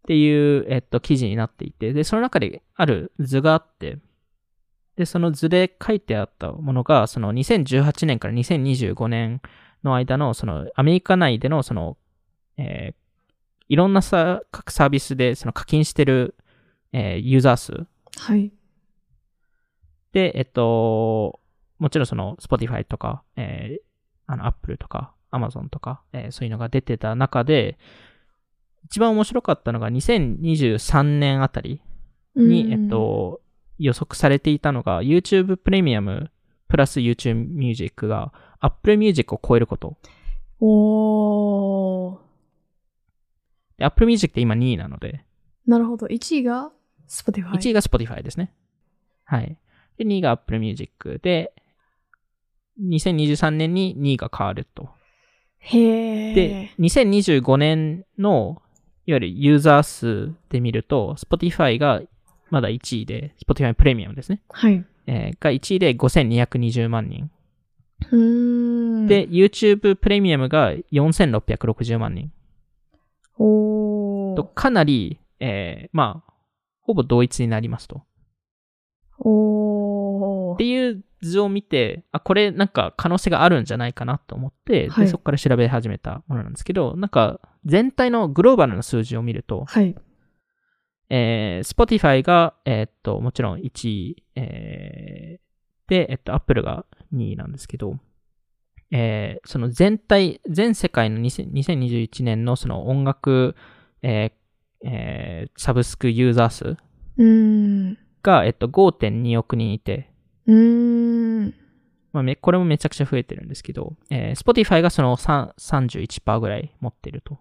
[0.00, 3.98] っていう、えっと、記事になっていて、で、その中である図があって、
[4.96, 9.40] で、その図で書いてあったものが、その2018年から2025年
[9.84, 11.96] の間の、そのアメリカ内での、その、
[12.56, 13.00] えー
[13.68, 16.34] いろんなさ、各サービスで、その課金してる、
[16.92, 17.86] えーユーザー数
[18.18, 18.50] はい。
[20.10, 21.38] で、えっと、
[21.78, 23.82] もちろんその Spotify とか、えー
[24.26, 27.78] あの Apple とか Amazon とか、えーそういうのが出てた中で、
[28.84, 31.82] 一番面白かったのが2023年あたり
[32.34, 33.40] に、うんえっ、と、
[33.78, 36.30] 予測されていたのが YouTube プレミアム
[36.68, 39.96] プラス YouTube Music が Apple Music を超えること。
[40.60, 42.18] おー。
[43.78, 45.24] で Apple Music って今2位なので、
[45.66, 46.06] なるほど。
[46.06, 46.70] 1位が
[47.08, 47.50] Spotify。
[47.52, 48.52] 1位が Spotify ですね。
[49.24, 49.56] はい。
[49.98, 51.52] で、2位が Apple Music で、
[52.80, 54.90] 2023年に2位が変わると。
[55.60, 56.34] へー。
[56.34, 58.62] で、2025年の、
[59.06, 62.02] いわゆるユーザー数で見ると、Spotify が
[62.50, 64.42] まだ1位で、Spotify プレミアムですね。
[64.50, 64.84] はい。
[65.06, 67.30] えーが1位で5220万人。
[68.10, 69.06] うーん。
[69.06, 72.32] で、、YouTube プレミアムが4660万人。
[73.38, 74.36] おー。
[74.36, 76.32] とかなり、えーまあ、
[76.82, 78.02] ほぼ同一になりますと。
[79.18, 80.54] おー。
[80.54, 89.94] っていう図を見て、あ、これなんか可能性があるんじゃないかなと思って、はいでそこから調べ始めたものなんですけど、なんか全体のグローバルな数字を見ると、はい。
[91.12, 95.40] えー、Spotify が、えーっと、もちろん1位、えー
[95.88, 97.98] で、えっと、Apple が2位なんですけど、
[98.92, 103.56] えーその全体、全世界の2000 2021年のその音楽、
[104.02, 106.76] えーえーサブスクユーザー数。
[108.22, 110.09] が、えっと、5.2億人いて、
[110.50, 111.54] うーん。
[112.12, 117.38] まあ、めこれもめちゃくちゃ増えてるんですけど、えー Spotify がその3 31%ぐらい持ってると。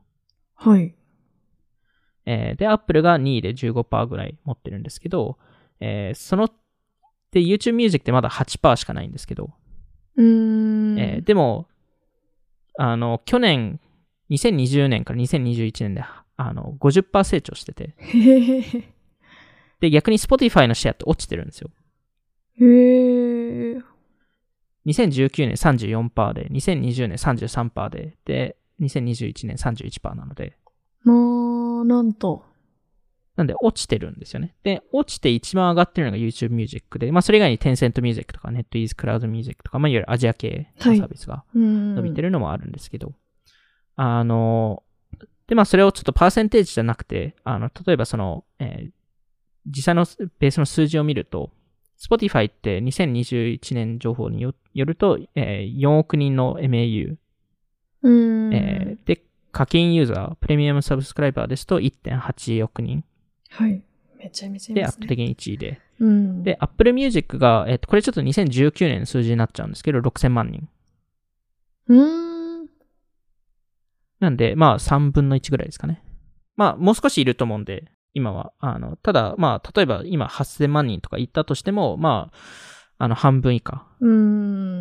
[0.55, 0.93] はい。
[2.25, 5.37] えーで、Apple が2位で15%ぐらい持ってるんですけど、
[5.79, 6.49] えーその、
[7.31, 9.51] で、YouTube Music ってまだ8%しかないんですけど、
[10.15, 10.25] うー
[10.95, 10.99] ん。
[10.99, 11.67] えーでも、
[12.77, 13.79] あの、去年、
[14.29, 16.03] 2020年から2021年で、
[16.37, 17.95] あの、50%成長してて。
[19.79, 21.71] で、逆に Spotify のシェアって落ちてるんですよ。
[22.61, 23.77] へえ。
[24.85, 30.57] 2019年34%で、2020年33%で、で、2021年31%なので、
[31.03, 31.13] ま
[31.81, 32.43] あ、なんと。
[33.35, 34.53] なんで落ちてるんですよね。
[34.63, 41.95] で、落ちて一番上がってるのが YouTube Music で、まあそれ以外に Tencent Music とか NetEase Cloud Music とか、まあいわゆるアジア系のサービスがうん。
[41.95, 43.13] 伸びてるのもあるんですけど、
[43.95, 44.83] あの、
[45.47, 48.89] で、まあそれをちょっとパーセンテージじゃなくて、あの、例えばその、えー
[49.65, 50.05] 実際の
[50.39, 51.51] ベースの数字を見ると、
[51.99, 57.15] Spotify って2021年情報によよると、えー4億人の MAU、
[58.01, 58.53] うん。
[58.53, 63.03] えーで、課金ユーザー、プレミアムサブスクライバーですと1.8億人
[63.49, 63.83] はい。
[64.17, 65.05] めちゃめちゃいでますね。
[65.05, 66.43] 圧倒的に1位で、うん。
[66.43, 70.67] で、Apple Music が、えっと、これちょっと2019年の数字になっちゃうんですけど、6000万人。
[71.87, 72.69] うーん。
[74.19, 76.03] なんで、まあ、3分の1ぐらいですかね。
[76.55, 78.53] まあ、もう少しいると思うんで、今は。
[78.59, 83.87] あの、ただ、まあ、例えば今8000万人とか行ったとしても、まあ、あの、半分以下。
[84.01, 84.11] うー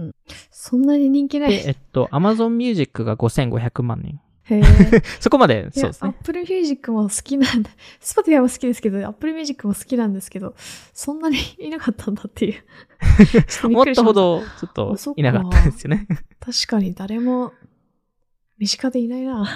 [0.09, 0.12] ん。
[0.51, 1.51] そんなに人気ない。
[1.51, 4.21] で、えっと、Amazon Music が5500万人。
[4.51, 4.62] へえ。
[5.21, 6.14] そこまで、そうですね。
[6.19, 7.71] Apple Music も好きなんだ。
[8.01, 10.55] Spotify も好きですけど、Apple Music も好きなんですけど、
[10.93, 12.64] そんなにいなかったんだっていう。
[13.64, 16.09] 思ったほど、ちょっといなかったですよね。
[16.41, 17.53] 確かに誰も
[18.59, 19.47] 身近でいないな。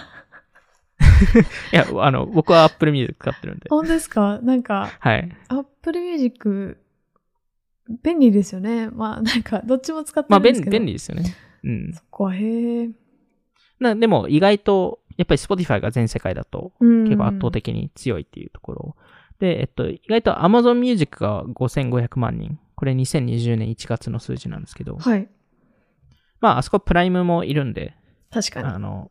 [1.73, 3.67] いや、あの、僕は Apple Music 使ってるんで。
[3.71, 4.41] 本当ですか？
[4.43, 5.31] なんか、はい。
[5.49, 6.79] Apple Music、
[8.03, 8.89] 便利ですよね。
[8.91, 10.71] まあ、なんか、どっちも使ってるんですけど。
[10.73, 11.35] 便利ですよね。
[11.65, 11.93] うん。
[11.93, 12.91] そっか、へえ。
[13.81, 17.05] な、でも、意外と、やっぱり Spotify が全世界だと、うん。
[17.05, 18.97] 結構圧倒的に強いっていうところ。
[19.39, 22.59] で、えっと、意外と Amazon Music が5500万人。
[22.77, 25.29] これ2020年1月の数字なんですけど、はい。
[26.41, 27.95] まあ、あそこプライムもいるんで、
[28.31, 28.69] 確かに。
[28.69, 29.11] あの、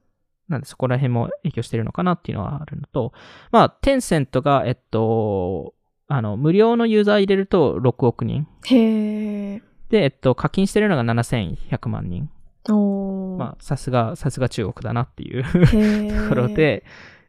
[0.51, 3.13] なんでそこら辺も影響してるのかなっていうのはあるのと、
[3.51, 5.73] まあ、テンセントが、えっと、
[6.07, 8.47] あの、無料のユーザー入れると6億人。
[8.65, 9.61] へえ。
[9.89, 12.29] で、えっと、課金してるのが7100万人。
[12.69, 13.37] おー。
[13.39, 15.43] まあ、さすが、さすが中国だなっていう。
[16.23, 16.83] ところで、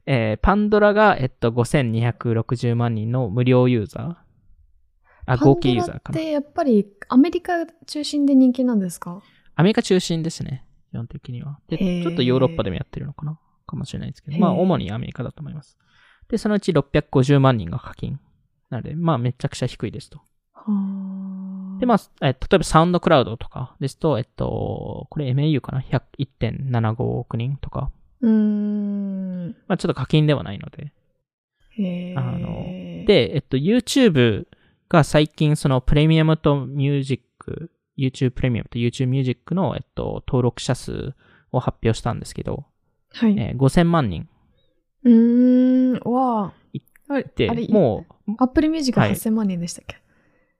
[0.04, 4.16] えーパンドラが、えっと、5260万人の無料ユーザー。
[5.26, 6.00] あ、合計ユーザーかな。
[6.02, 9.22] パンドラってやっぱりアメリカ中心で人気なんですか？
[9.54, 10.64] アメリカ中心ですね。
[10.92, 11.59] 基本的には。
[11.68, 14.38] で、ちょっとヨーロッパでもやってるのかなかもしれないですけど。
[14.38, 15.78] まあ、主にアメリカだと思います。
[16.28, 18.20] で、そのうち650万人が課金。
[18.68, 20.20] なので、まあ、めちゃくちゃ低いですと。
[20.52, 20.64] は
[21.76, 21.81] あ。
[21.81, 27.90] で、まあ、え例えばサウンドクラウドとかですと、えっと、これ MAU かな ?100 1.75億人とか。
[28.20, 29.48] うーん。
[29.66, 30.92] まあ、ちょっと課金ではないので。
[32.16, 32.66] あの、
[33.07, 34.46] で、えっと、YouTube
[34.90, 41.14] が最近そのプレミアムとミュージック、YouTube プレミアムと YouTube ミュージックの、えっと、登録者数
[41.50, 42.64] を発表したんですけど、
[43.11, 43.37] はい。
[43.38, 44.28] えー5000万人
[45.05, 46.11] うーん。
[46.11, 46.52] わあ。
[47.09, 49.96] あれ、であれ、、もう、 Apple Music はい8000万人でしたっけ、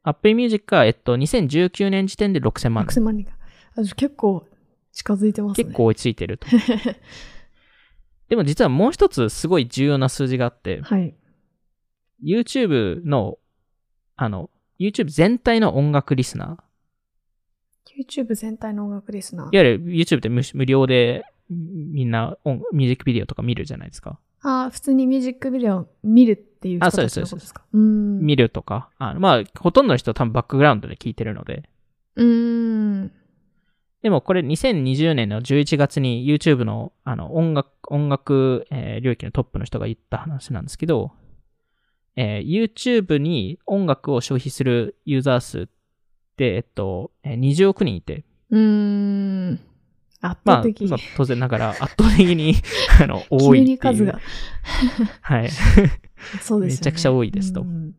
[0.03, 3.01] Apple Music が、えっと、2019年時点で6000万人。
[3.01, 3.33] ?6000 万人か。
[3.97, 4.47] 結構
[4.93, 5.65] 近づいてますね。
[5.65, 6.47] 結構追いついてると。
[8.29, 11.15] でも実はもう一つすごい重要な数字があって、はい。
[12.25, 13.39] YouTube の、
[14.17, 16.63] あの、YouTube 全体の音楽リスナー、
[17.99, 19.55] YouTube 全体の音楽リスナー。
[19.55, 24.19] いわゆる YouTube って無無料でみんな音ミュージックビデオとか見るじゃないですか。
[24.43, 27.79] ああ、普通にミュージックビデオ見るっていう人あそうですたちのことですかう。
[27.79, 28.91] 見るとか。
[28.99, 31.69] あのまあ、ほとんどの人は多分バックグラウンドで聞いてるので。
[32.17, 32.27] うー
[33.05, 33.13] ん。
[34.03, 41.13] でもこれ2020年の11月に YouTube のあの音楽、音楽、えー領域のトップの人が言った話なんですけど、
[42.17, 45.69] えー YouTube に音楽を消費するユーザー数
[46.33, 48.61] って、えっと、えー20億人いて、うー
[49.53, 49.61] ん。
[50.21, 50.87] 圧まあ、倒的。
[50.87, 52.55] まあ当然ながら 圧倒的に
[53.03, 53.79] あの多いっていう。
[53.79, 54.21] 急に数が。
[55.21, 55.51] はい。
[56.41, 56.77] そうですよね。
[56.77, 57.95] めちゃくちゃ多いですとうん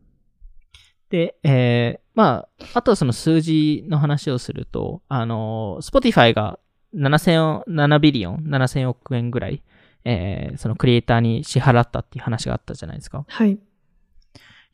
[1.10, 6.58] で、えー、まあ、あとはその数字の話をすると、あの、Spotify が
[6.94, 9.62] 7000、7ビリオン、7000億円ぐらい、
[10.04, 13.24] えー、そのクリエイターに支払ったっていう話があったじゃないですか。
[13.28, 13.58] はい。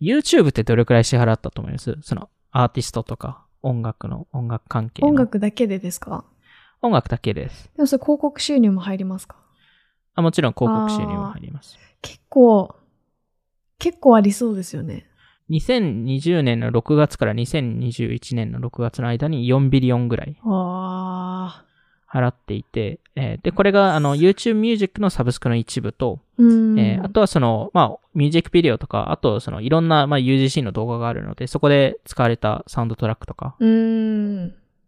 [0.01, 1.99] YouTube ってどれくらい支払ったと思います？
[2.01, 5.09] そのアーティストとか音楽の、音楽関係の。
[5.09, 6.25] 音楽だけでですか？
[6.83, 7.71] 音楽だけです。
[7.77, 9.37] でもそれ広告収入も入りますか？
[10.15, 11.79] あもちろん広告収入も入ります。
[12.03, 12.75] 結構、
[13.79, 15.07] 結構ありそうですよね。
[15.51, 21.65] 2020年の6月から2021年の6月の間に4ビリオンぐらいわあ。
[22.13, 26.19] 払っていて、えーで、これがあの YouTube Music のサブスクの一部と。
[26.39, 33.55] えーあとはその、まあ、ミュージックビデオとか、あとそのいろんな、まあ、UGC の動画があるので、そこで使われたサウンドトラックとか。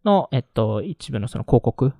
[0.04, 1.92] の、えっと、一部のその広告。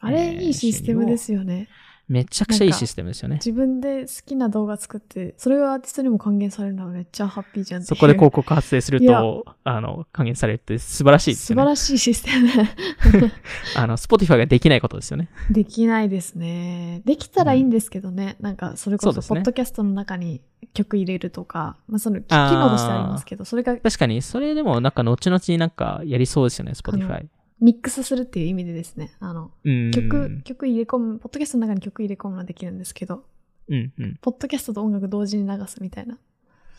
[0.00, 1.68] あれ、えーいいシステムですよね。
[2.08, 3.34] めちゃくちゃいいシステムですよね。
[3.36, 11.62] 自分で好きな動画作って、それがアーティストにも還元されるのはめっちゃハッピーじゃんそこで広告発生すると、あの、還元されるって素晴らしいですよね。
[11.62, 13.30] 素晴らしいシステム。
[13.76, 15.28] あの、Spotify ができないことですよね。
[15.50, 17.02] できないですね。
[17.04, 18.36] できたらいいんですけどね。
[18.40, 20.40] なんか、それこそ、ポッドキャストの中に
[20.72, 27.26] 曲入れるとか、まあ、その、機能としてありますけど、それが確かに、それでもなんか後々になんかやりそうですよね、Spotify。
[27.60, 29.12] ミックスするっていう意味でですね。
[29.20, 29.90] あの、うん。
[29.90, 33.24] 曲、曲入れ込む、ポッドキャストの中に曲入れ込むのはできるんですけど、
[33.68, 34.18] うん、うん。
[34.20, 36.18] ポッドキャストと音楽同時に流すみたいな、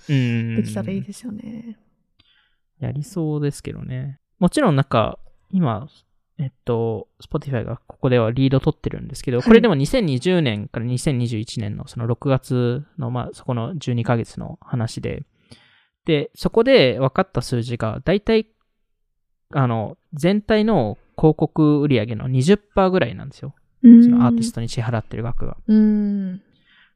[0.10, 0.56] うん。
[0.56, 1.78] できたらいいですよね。
[2.80, 4.20] やりそうですけどね。
[4.40, 5.20] もちろんなんか、
[5.52, 5.88] 今、
[6.38, 15.24] えっと、Spotify がここではリード取ってるんですけど、はいこれでも2020年から2021年のその6月の、まあ、そこの12ヶ月の話で、
[16.06, 18.48] で、そこで分かった数字が、だいたい、
[19.54, 23.54] あの、全体の広告売上の20%ぐらいなんですよ。
[23.82, 25.58] うんそのアーティストに支払ってる額が。
[25.68, 26.42] うん。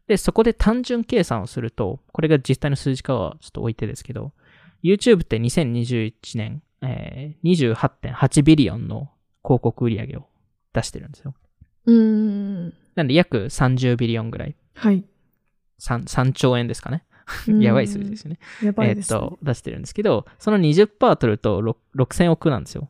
[0.08, 4.34] で、そこで単純計算をすると、これが実際の数字かはちょっと置いてですけど、
[4.84, 9.10] YouTube って2021年、えー、28.8ビリオンの
[9.44, 10.28] 広告売上を
[10.74, 11.34] 出してるんですよ。
[11.86, 12.74] うん。
[12.96, 14.56] なんで約30ビリオンぐらい。
[14.74, 15.06] はい。
[15.80, 17.06] 3, 3兆円ですかね。
[17.48, 18.40] うんやばい数字ですよね。
[18.64, 19.20] やばいです、ね。
[19.20, 22.90] えーっと、出してるんですけど、その20%取ると6 6000億なんですよ。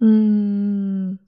[0.00, 1.20] うーん。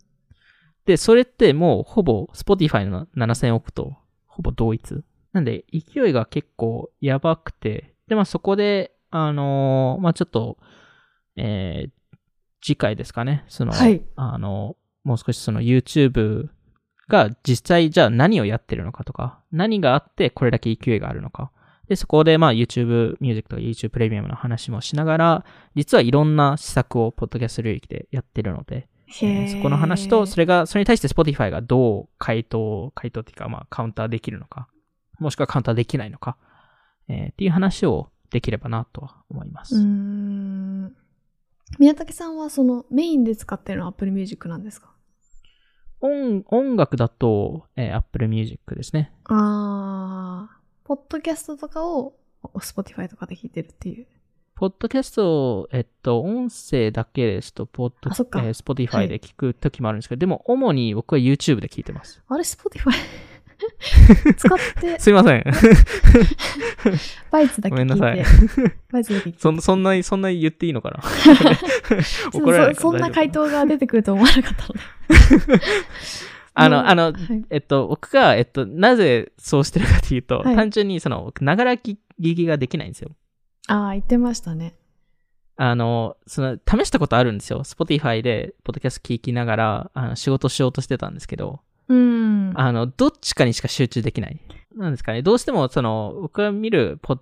[0.87, 3.97] で、それってもうほぼ Spotify の7000億と
[4.27, 5.03] ほぼ同一。
[5.33, 10.59] なんで勢いが結構やばくて、で、まあそこで、あのーまあちょっと、
[11.37, 11.91] えー
[12.65, 16.49] 次回ですかね、その、はいあのもう少しその YouTube
[17.09, 21.51] が実際じゃあ何をやってるのかとか、何があってこれだけ勢いがあるのか。
[21.89, 28.89] で、そこでまあ YouTube Music とか YouTube プレミアムの話もしながら、実はいろんな施策をポッドキャスト領域でやってるので、
[29.23, 34.69] えーそこの話と、それが、それに対して Spotify がどう回答、回答っていうか、まあ、カウンターできるのか、
[35.21, 36.37] もしくはカウンターできないのか、
[37.09, 39.77] えーっていう話をできればなとは思います。
[39.77, 40.97] うーん。
[41.79, 44.93] 宮武さんはそのメインで使ってるのは Apple Music なんですか？
[46.01, 49.13] 音音楽だと、えー Apple Music ですね。
[49.25, 52.13] あー、ポッドキャストとかを
[52.43, 54.07] Spotify とかで聞いてるっていう。
[54.55, 62.23] ポッドキャスト、えっと、音声だけですと、ポッド、あそっかえーは Spotify いで聞く時もあるんですけど、でも、主に僕は YouTube で聞いてます。
[62.29, 62.91] あれ Spotify
[64.37, 65.45] 使って、すいません。
[67.33, 67.85] バイツだけ聞いて。
[67.85, 68.23] ごめんなさい
[68.93, 69.41] バイツだけ聞いて。
[69.41, 71.01] そんそんなに、そんなに言っていいのかな？
[72.31, 74.75] そ怒られなそんな回答が出てくると思わなかったの
[75.59, 75.65] で。
[76.55, 77.15] あの、あの、はい
[77.51, 83.11] えっと、僕が、えっと、なぜそうしてるかというと、はい単純にその、ながら聞きができないんですよ。
[83.67, 84.75] あー、言ってましたね。
[85.57, 87.63] あの、その、試したことあるんですよ。
[87.65, 92.53] Spotify で、ポッドキャスト聞きながら、あの、仕事しようとしてたんですけど、うん。
[92.55, 94.41] あの、どっちかにしか集中できない。
[94.75, 95.23] なんですかね。
[95.23, 97.19] どうしても、その、僕が見るポッ、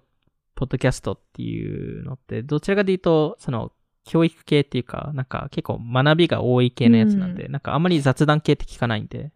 [0.55, 3.73] ポッドキャストっていうのって、どちらかというと、その、
[4.05, 9.31] 教育系っていうか、なんか結構学びが多い系のやつなんで、なんかあんまり雑談系って聞かないんで、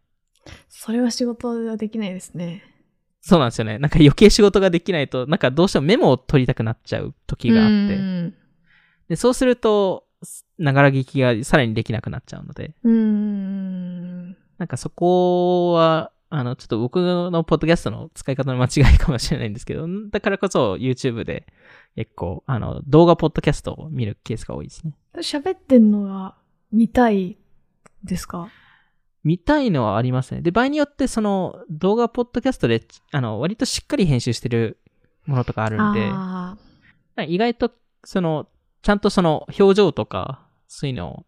[0.68, 2.62] それは仕事ではできないですね。
[3.20, 3.78] そうなんですよね。
[3.78, 8.34] なんか余計仕事ができないと、なんかどうしてもメモを取りたくなっちゃう時があって、うん
[9.08, 10.04] でそうすると、
[10.58, 14.36] ながら聞きがさらにできなくなっちゃうので、うーん。
[14.58, 21.46] なんかそこは、あの、ちょっと僕のポッドキャストの使い方の間違いかもしれないんですけど、だからこそ YouTube で
[21.97, 24.92] 結構、あの、動画ポッドキャストを見るケースが多いですね。
[25.16, 26.36] 喋ってんのが
[26.70, 27.38] 見たい
[28.05, 28.49] ですか？
[29.24, 30.42] 見たいのはありますね。
[30.42, 34.78] で、場合によってその動画ポッドキャストで、あの、割としっかり編集してる
[35.24, 36.57] ものとかあるんで、あ
[37.26, 37.72] 意外と、
[38.05, 38.47] その、
[38.82, 41.26] ちゃんとその表情とか、そういうのを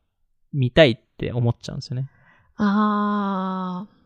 [0.52, 2.08] 見たいって思っちゃうんですよね。
[2.56, 3.86] あ。
[3.86, 3.98] ああ。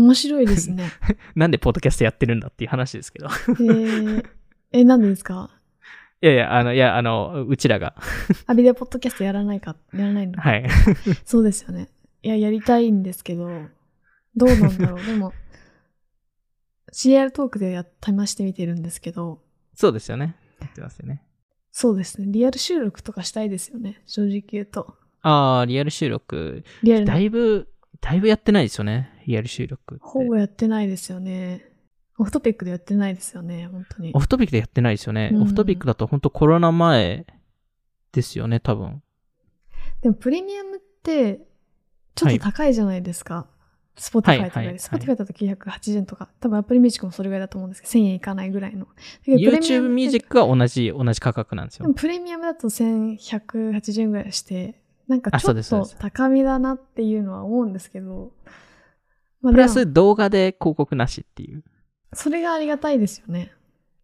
[0.00, 0.90] 面白いですね。
[1.34, 3.26] なんでポッドキャストやってるんだっていう話ですけど。
[3.26, 4.26] えー、
[4.72, 5.50] え、なんでですか？
[6.20, 7.94] いやいや、あの、いや、あの、うちらが。
[8.46, 10.34] あ、ビデオポッドキャストやらないか、やらないの？
[10.34, 10.40] か。
[10.42, 10.68] はい。
[11.24, 11.88] そうですよね。
[12.22, 13.66] いや、やりたいんですけど、
[14.36, 15.04] どうなんだろう。
[15.06, 15.32] でも、
[16.92, 19.42] CR トークでや試してみてるんですけど、
[19.74, 20.36] そうですよね。
[20.60, 21.22] やってますよね。
[21.70, 22.26] そうですね。
[22.30, 24.02] リアル収録とかしたいですよね。
[24.06, 24.96] 正直言うと。
[25.22, 26.64] ああ、リアル収録。
[26.82, 27.68] リアルなだいぶ、
[28.00, 29.22] だいぶやってないですよね。
[29.26, 30.04] リアル収録って。
[30.04, 31.67] ほぼやってないですよね。
[32.18, 34.18] Off Topic でやってないですよね、本当にオ。
[34.18, 35.30] フトピックでやってないですよね。
[35.32, 37.26] うん Off Topic だと本当コロナ前
[38.12, 39.02] ですよね、多分。
[40.02, 41.46] でもプレミアムって、
[42.14, 43.46] ちょっと高いじゃないですか。
[43.96, 44.60] Spotify とかで。
[44.60, 48.86] はいはいはい Spotify だと980円とか、多分 Apple Music もそれぐらいだと思うんですけど、1000円いかないぐらいの。
[49.26, 51.92] YouTube ミュージックは同じ、同じ価格なんですよ。
[51.94, 58.32] プレミアムだと1180円ぐらいして、なんかあちょっと高めだなっていうのは思うんですけど、
[59.40, 61.62] まあ、プラス動画で広告なしっていう。
[62.12, 63.52] それがありがたいですよね。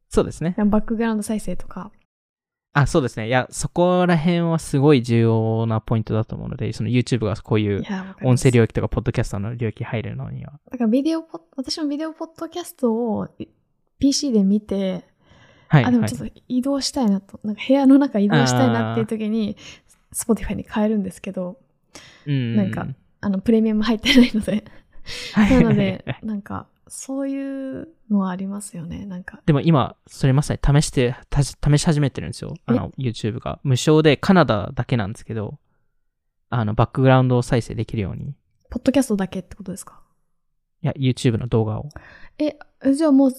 [0.08, 0.54] そうですね。
[0.58, 1.90] バックグラウンド再生とか。
[2.72, 3.28] あ、そうですね。
[3.28, 7.84] いや、そこら辺はすごい重要なポイントだと思うので、その YouTube がこういう
[8.22, 10.52] 音声領域とかポッドキャストの領域入るのには。
[10.70, 13.28] だからビデオポッ、私もビデオポッドキャストを
[13.98, 15.04] PC で見て、
[15.68, 15.84] はい。
[15.84, 19.56] あ、でもはいちょっと移動したいなと、なんか部屋の中移動したいなっていう時に、
[20.12, 21.58] Spotify に変えるんですけど、
[22.26, 22.88] うんなんか
[23.20, 24.64] あの、プレミアム入ってないので。
[25.32, 29.06] はいなので、 なんか、そういうのはありますよね。
[29.06, 32.54] なんか、でも今、それまさに試して、試し始めてるんですよ。
[32.66, 33.58] あの、YouTube が。
[33.62, 35.58] 無償でカナダだけなんですけど、
[36.50, 38.30] あの、バックグラウンド再生できるように。
[38.30, 38.34] い
[38.70, 40.00] ポッドキャストだけってことですか？
[40.82, 41.88] や、YouTube の動画を。
[42.38, 42.58] え、
[42.92, 43.32] じゃあもう、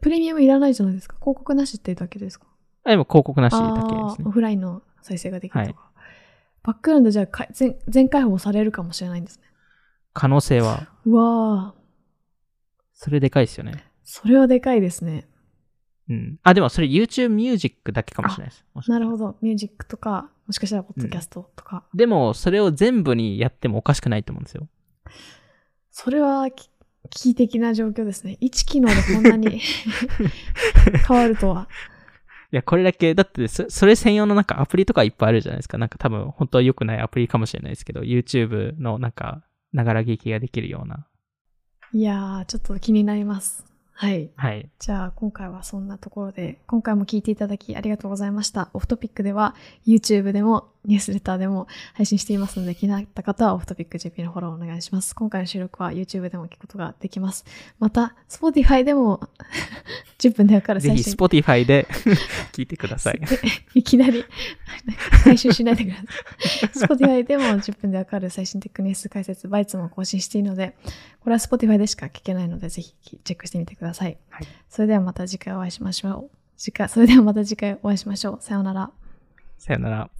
[0.00, 1.16] プレミアムいらないじゃないですか。
[1.20, 2.46] 広告なしってだけですか？
[2.84, 4.30] あ、でも広告なしだけですあーオね。
[4.32, 5.90] フラインの再生ができるとか。
[6.62, 9.44] バックグラウンドじゃあか全全開放されるかもしれないんですね。
[10.12, 11.77] 可能性は、うわー、
[13.00, 13.84] それでかいですよね。
[14.02, 15.28] それはでかいですね。
[16.10, 16.38] うん。
[16.42, 18.90] あ、でもそれ YouTube Music だけかもしれないです。
[18.90, 19.36] なるほど。
[19.40, 21.84] ミュージックとか、もしかしたらポッドキャストとか。
[21.94, 24.66] でも、それを全部にやってもおかしくないと思うんですよ。
[25.92, 26.70] それはき
[27.10, 28.36] 危機的な状況ですね。
[28.40, 29.60] 1機能でこんなに
[31.06, 31.68] 変わるとは。
[32.50, 35.78] いや、これだけ、だってそ、それ専用のなんかアプリとかいっぱいあるじゃないですか。
[35.78, 41.06] なんか多分、本当は良くないアプリかもしれないですけど、YouTube のなんか、ながら聞きができるような。
[41.94, 43.64] いやー、ちょっと気になります。
[43.92, 44.30] はい。
[44.36, 44.68] はい。
[44.78, 48.68] じゃあ今回はそんなところで、今回も聞いていただきありがとうございました。
[48.74, 49.54] オフトピックでは
[49.86, 55.14] YouTube でもニュースレターでも配信していますので気になった方はオフトピック JP のフォローお願いします。
[55.14, 57.44] 今回の収録は YouTube でも聞くことができます。
[57.78, 59.20] また、Spotify でも
[60.18, 61.86] 10分でわかるぜひ最新 Spotify で
[62.52, 63.20] 聞いてください。
[63.74, 64.24] いきなり
[65.24, 65.96] 回収しないでくだ
[66.72, 66.88] さい。
[66.88, 70.74] Spotify でも10分でわかる最新テックニュース解説、バイツも更新しているので、
[71.20, 74.18] これは Spotify でしか聞けないので、ぜひチェックしてみてください。
[74.30, 76.36] はいそれではまた次回お会いしましょう。
[76.56, 78.38] 次回、それではまた次回お会いしましょう。
[78.40, 78.90] さようなら。
[79.58, 80.10] さよなら。